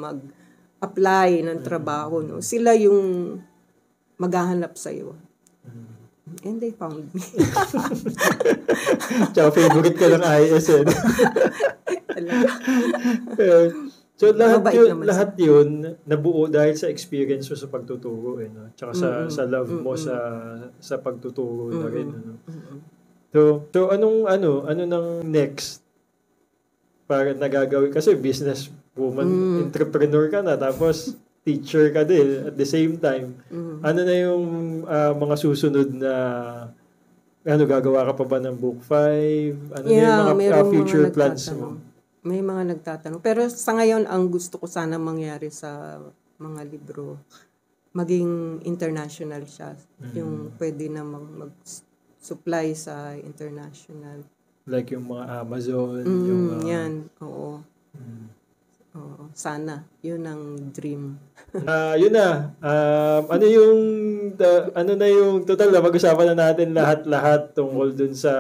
[0.82, 2.26] mag-apply ng trabaho.
[2.26, 2.42] No?
[2.42, 3.38] Sila yung
[4.18, 5.14] maghahanap sa'yo.
[6.42, 7.22] And they found me.
[9.36, 10.90] Tsaka favorite ka ng IS no?
[12.08, 12.48] Talaga.
[13.36, 13.68] Eh,
[14.16, 15.68] so lahat Mabait yun, lahat yun
[16.08, 18.72] nabuo dahil sa experience mo sa pagtuturo eh, no?
[18.74, 20.16] Tsaka sa sa love mo sa
[20.80, 22.34] sa pagtuturo na rin ano.
[23.36, 25.84] So, so anong ano, ano nang next
[27.12, 29.28] para nagagawin kasi business woman,
[29.64, 33.34] entrepreneur ka na tapos teacher ka din at the same time.
[33.82, 34.46] Ano na yung
[34.86, 36.14] ah, mga susunod na
[37.42, 39.74] ano gagawa ka pa ba ng book 5?
[39.74, 41.82] Ano na yung Yeah, mga mayroong future mga plans mo?
[42.22, 43.18] May mga nagtatanong.
[43.18, 45.98] Pero sa ngayon, ang gusto ko sana mangyari sa
[46.38, 47.18] mga libro,
[47.98, 49.74] maging international siya.
[49.98, 50.14] Mm.
[50.22, 51.54] Yung pwede namang mag
[52.22, 54.22] supply sa international.
[54.70, 56.44] Like yung mga Amazon, Mm, yung...
[56.54, 57.66] ah, yan, oo.
[57.98, 58.26] mm.
[58.92, 59.88] Oo, sana.
[60.04, 61.16] Yun ang dream.
[61.68, 62.56] Ah, yun na.
[62.64, 63.80] Um, ano yung
[64.36, 68.32] the- ano na yung total na pag-usapan na natin lahat-lahat tungkol dun sa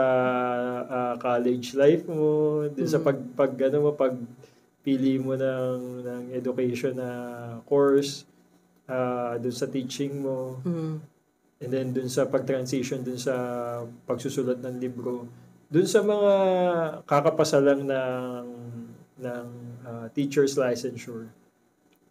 [0.86, 4.16] ah, college life mo, dun sa pag pag ano mo pag
[4.80, 7.10] pili mo ng ng education na
[7.64, 8.24] course,
[8.88, 10.95] ah, dun sa teaching mo, Mm.
[11.60, 13.36] and then dun sa pag-transition dun sa
[14.04, 15.28] pagsusulat ng libro,
[15.68, 16.34] dun sa mga
[17.04, 18.47] kakapasa lang ng
[19.20, 19.47] ng
[19.92, 21.28] ah, teacher's licensure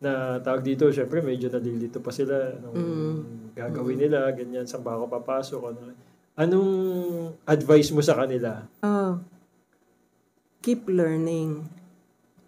[0.00, 3.52] na tawag dito, syempre medyo nalilito pa sila nung Mm.
[3.52, 5.80] gagawin nila, ganyan, saan ba ako papasok, ano.
[6.40, 6.72] Anong
[7.44, 8.64] advice mo sa kanila?
[8.80, 9.20] Ah,
[10.64, 11.68] keep learning.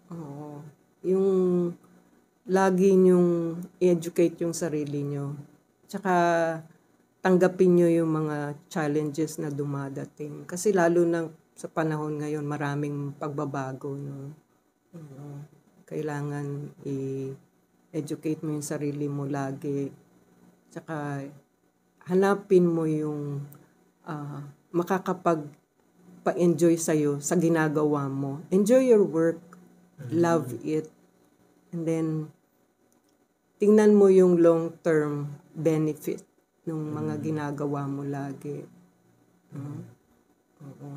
[0.09, 0.65] Oo.
[1.05, 1.29] Yung
[2.49, 5.37] lagi nyong educate yung sarili nyo.
[5.85, 6.13] Tsaka
[7.21, 10.43] tanggapin nyo yung mga challenges na dumadating.
[10.49, 13.93] Kasi lalo na sa panahon ngayon, maraming pagbabago.
[13.93, 14.33] No?
[15.89, 19.89] Kailangan i-educate mo yung sarili mo lagi.
[20.69, 21.25] Tsaka
[22.09, 23.41] hanapin mo yung
[24.05, 24.41] ah,
[24.73, 25.45] makakapag
[26.23, 28.39] pa-enjoy sa'yo sa ginagawa mo.
[28.47, 29.41] Enjoy your work.
[30.09, 30.87] Love it.
[31.75, 32.07] And then,
[33.59, 36.23] tingnan mo yung long-term benefit
[36.63, 38.63] ng mga ginagawa mo lagi.
[39.51, 39.83] No?
[40.63, 40.91] Oo.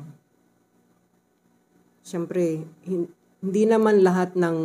[2.07, 4.57] Siyempre, hin- hindi naman lahat ng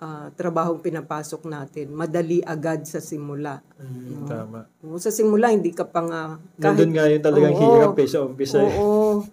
[0.00, 3.60] ah, trabahong pinapasok natin madali agad sa simula.
[3.76, 4.58] Mm, Tama.
[4.84, 6.22] Oo, sa simula, hindi ka pa nga...
[6.60, 7.62] Nandun nga yung talagang Oo.
[7.62, 8.60] hirap eh sa umpisa.
[8.60, 8.74] eh.
[8.76, 9.24] Oo.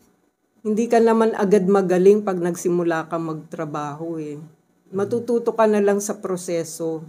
[0.61, 4.37] Hindi ka naman agad magaling pag nagsimula ka magtrabaho eh.
[4.93, 7.01] Matututo ka na lang sa proseso,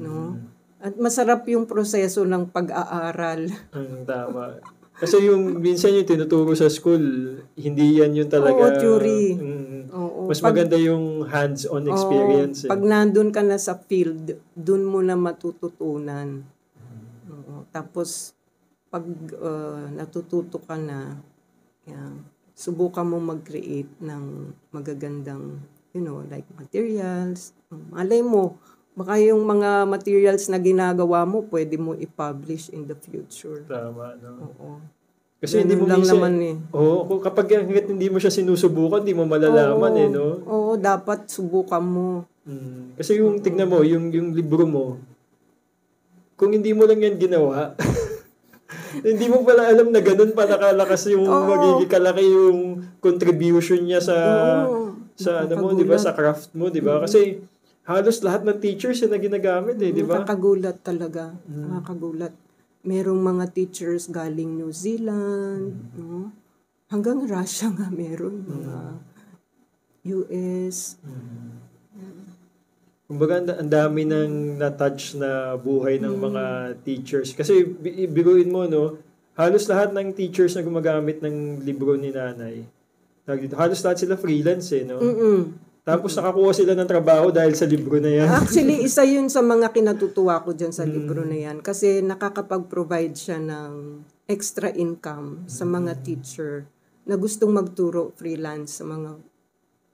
[0.00, 0.34] no?
[0.78, 3.50] At masarap yung proseso ng pag-aaral.
[3.70, 4.58] Mm, tama.
[4.98, 6.98] Kasi yung minsan yung tinuturo sa school,
[7.54, 8.58] hindi yan yung talaga...
[8.58, 9.24] Oo, theory.
[9.38, 9.57] Mm, Oo.
[10.28, 12.68] Mas Pag- maganda yung hands-on experience.
[12.68, 12.70] eh.
[12.70, 16.44] Pag nandun ka na sa field, dun mo na matututunan.
[17.32, 17.64] Oo.
[17.72, 18.36] Tapos,
[18.92, 19.04] pag
[19.40, 21.16] uh, natututo ka na,
[21.88, 22.20] yan,
[22.52, 25.56] subukan mo mag-create ng magagandang,
[25.96, 27.56] you know, like materials.
[27.72, 28.60] Malay mo,
[28.92, 33.64] baka yung mga materials na ginagawa mo, pwede mo i-publish in the future.
[33.64, 34.52] Tama, no?
[34.52, 34.97] Oo.
[35.38, 36.18] Kasi hindi mo Ganun lang minsan...
[36.18, 36.54] naman eh.
[36.74, 40.02] Oo, kung kapag hanggat hindi mo siya sinusubukan, hindi mo malalaman Oo.
[40.02, 40.26] eh, no?
[40.42, 42.26] Oo, dapat subukan mo.
[42.42, 42.98] Mm.
[42.98, 44.98] Kasi yung, tignan mo, yung, yung libro mo,
[46.34, 47.74] kung hindi mo lang yan ginawa,
[49.08, 51.46] hindi mo pala alam na ganun pa nakalakas yung Oo.
[51.50, 52.58] magiging kalaki yung
[53.02, 54.16] contribution niya sa
[54.66, 54.94] Oo.
[55.18, 57.02] sa ano mo, 'di ba, sa craft mo, 'di ba?
[57.02, 57.42] Kasi
[57.88, 60.22] halos lahat ng teachers yan na ginagamit eh, 'di ba?
[60.22, 61.34] Nakakagulat talaga.
[61.48, 62.32] Nakakagulat.
[62.88, 66.32] Merong mga teachers galing New Zealand, no?
[66.88, 68.76] Hanggang Russia nga meron, mga
[70.16, 70.96] US.
[73.04, 76.44] Kumbaga, ang- dami nang na-touch na buhay ng mga
[76.80, 77.36] teachers.
[77.36, 78.96] Kasi, bi- biruin mo, no?
[79.36, 82.64] Halos lahat ng teachers na gumagamit ng libro ni nanay,
[83.54, 84.96] halos lahat sila freelance, eh, no?
[84.98, 85.67] Mm-mm.
[85.88, 88.28] Tapos nakakuha sila ng trabaho dahil sa libro na yan.
[88.28, 91.64] Actually, isa yun sa mga kinatutuwa ko dyan sa libro na yan.
[91.64, 96.68] Kasi nakakapag-provide siya ng extra income sa mga teacher
[97.08, 99.16] na gustong magturo freelance sa mga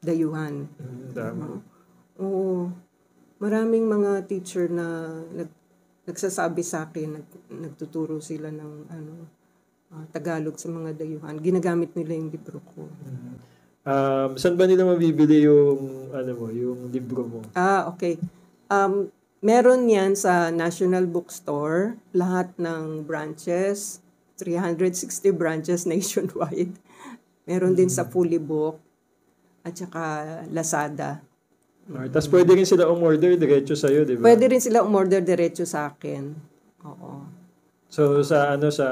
[0.03, 0.67] dayuhan.
[0.67, 1.63] Mm, Tama.
[2.19, 2.75] Oo.
[3.39, 5.51] Maraming mga teacher na nag,
[6.11, 9.13] nagsasabi sa akin, nag, nagtuturo sila ng ano,
[9.95, 11.39] ah, Tagalog sa mga dayuhan.
[11.39, 12.91] Ginagamit nila yung libro ko.
[13.85, 17.45] Um, saan ba nila mabibili yung, ano mo, yung libro mo?
[17.53, 18.17] Ah, okay.
[18.73, 19.13] Um,
[19.45, 24.01] meron yan sa National Bookstore, lahat ng branches,
[24.41, 26.73] 360 branches nationwide.
[27.45, 28.81] Meron din sa Fully Book
[29.61, 30.03] at saka
[30.49, 31.21] Lazada.
[31.85, 32.09] Alright.
[32.09, 34.25] Tapos pwede rin sila umorder diretso sa'yo, di ba?
[34.25, 36.33] Pwede rin sila umorder diretso sa akin.
[36.89, 37.13] Oo.
[37.93, 38.89] So, sa ano, sa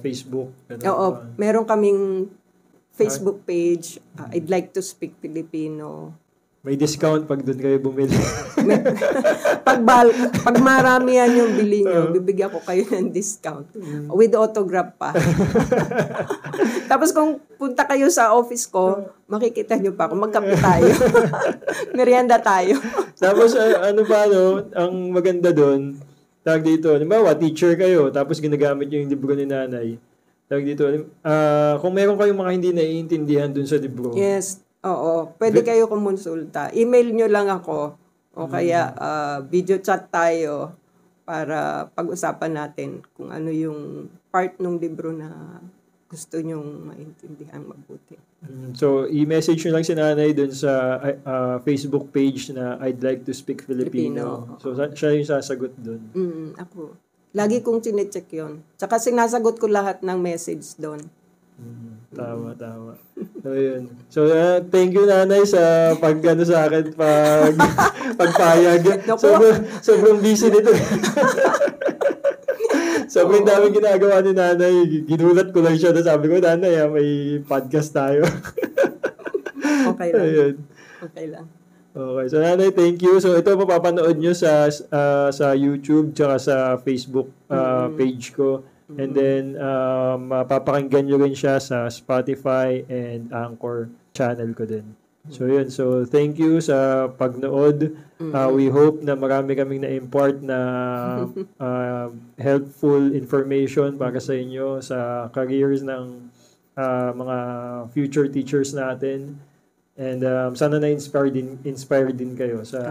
[0.00, 0.50] Facebook.
[0.72, 1.28] Ano, Oo, ba?
[1.36, 2.32] meron kaming
[2.92, 6.12] Facebook page, uh, I'd like to speak Filipino.
[6.62, 8.14] May discount pag doon kayo bumili.
[9.66, 10.14] Pag, bal-
[10.46, 13.66] pag marami yan yung bili nyo, bibigyan ko kayo ng discount.
[14.06, 15.10] With autograph pa.
[16.90, 20.86] Tapos kung punta kayo sa office ko, makikita nyo pa ako, magkape tayo.
[21.98, 22.78] Merienda tayo.
[23.18, 25.98] tapos, ah, ano pa, no, ang maganda doon,
[26.46, 29.98] tawag dito, halimbawa, teacher kayo, tapos ginagamit nyo yung libro ni nanay.
[30.52, 30.84] Tawag dito,
[31.24, 35.32] ah, kung meron kayong mga hindi naiintindihan doon sa libro, Yes, oo.
[35.40, 36.68] Pwede kayo kumonsulta.
[36.76, 37.96] Email nyo lang ako
[38.36, 40.76] o kaya ah, video chat tayo
[41.24, 45.56] para pag-usapan natin kung ano yung part ng libro na
[46.12, 48.20] gusto nyong maintindihan mabuti.
[48.44, 53.24] Mm, So, i-message nyo lang si nanay dun sa uh, Facebook page na I'd like
[53.24, 54.44] to speak Filipino.
[54.44, 54.60] Filipino.
[54.60, 56.12] So, siya yung sasagot dun.
[56.12, 56.92] Mm, ako.
[57.32, 58.60] Lagi kong chinecheck yon.
[58.76, 61.00] Tsaka sinasagot ko lahat ng message doon.
[61.56, 62.92] Mm, Tama, tama.
[63.40, 63.88] So, yun.
[64.12, 67.56] So, uh, thank you, nanay, sa pag, ano, sa akin, pag,
[68.20, 69.08] pagpayag.
[69.16, 70.76] Sobrang, sobrang busy nito.
[73.16, 74.74] sobrang dami ginagawa ni nanay.
[75.08, 78.28] Ginulat ko lang siya na sabi ko, nanay, ah, may podcast tayo.
[79.96, 80.20] Okay lang.
[80.20, 80.54] Ayun.
[81.00, 81.46] Okay lang.
[81.92, 82.26] Okay.
[82.32, 83.20] So, nanay, thank you.
[83.20, 88.64] So, ito mapapanood nyo sa ah, sa YouTube tsaka sa Facebook ah, page ko.
[88.92, 94.84] And then, um, mapapakinggan nyo rin siya sa Spotify and Anchor channel ko din.
[95.30, 95.70] So, yun.
[95.70, 97.94] So, thank you sa pagnood.
[98.34, 100.58] Ah, we hope na marami kaming na-import na
[101.62, 106.26] ah, helpful information para sa inyo sa careers ng
[106.74, 107.38] ah, mga
[107.94, 109.38] future teachers natin.
[110.02, 112.82] And um, sana na-inspire din, inspire din kayo sa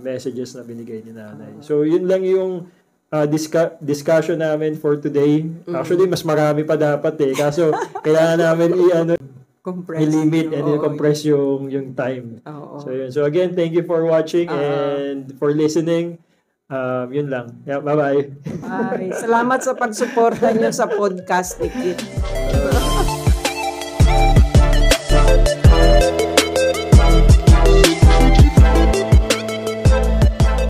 [0.00, 1.60] messages na binigay ni nanay.
[1.60, 2.72] So, yun lang yung
[3.12, 5.44] uh, disca- discussion namin for today.
[5.68, 7.32] Actually, mas marami pa dapat eh.
[7.36, 7.68] Kaso,
[8.06, 9.12] kailangan namin i-ano,
[9.60, 10.00] Compress.
[10.00, 10.74] i-limit and Oo.
[10.76, 12.40] i-compress yung, yung time.
[12.48, 12.80] Oo.
[12.80, 13.12] So, yun.
[13.12, 14.56] So, again, thank you for watching Ah.
[14.96, 16.16] and for listening.
[16.64, 17.60] Um, yun lang.
[17.68, 18.40] Yeah, bye-bye.
[18.64, 22.00] Ay, salamat sa pagsuporta niyo sa podcast ni Kit.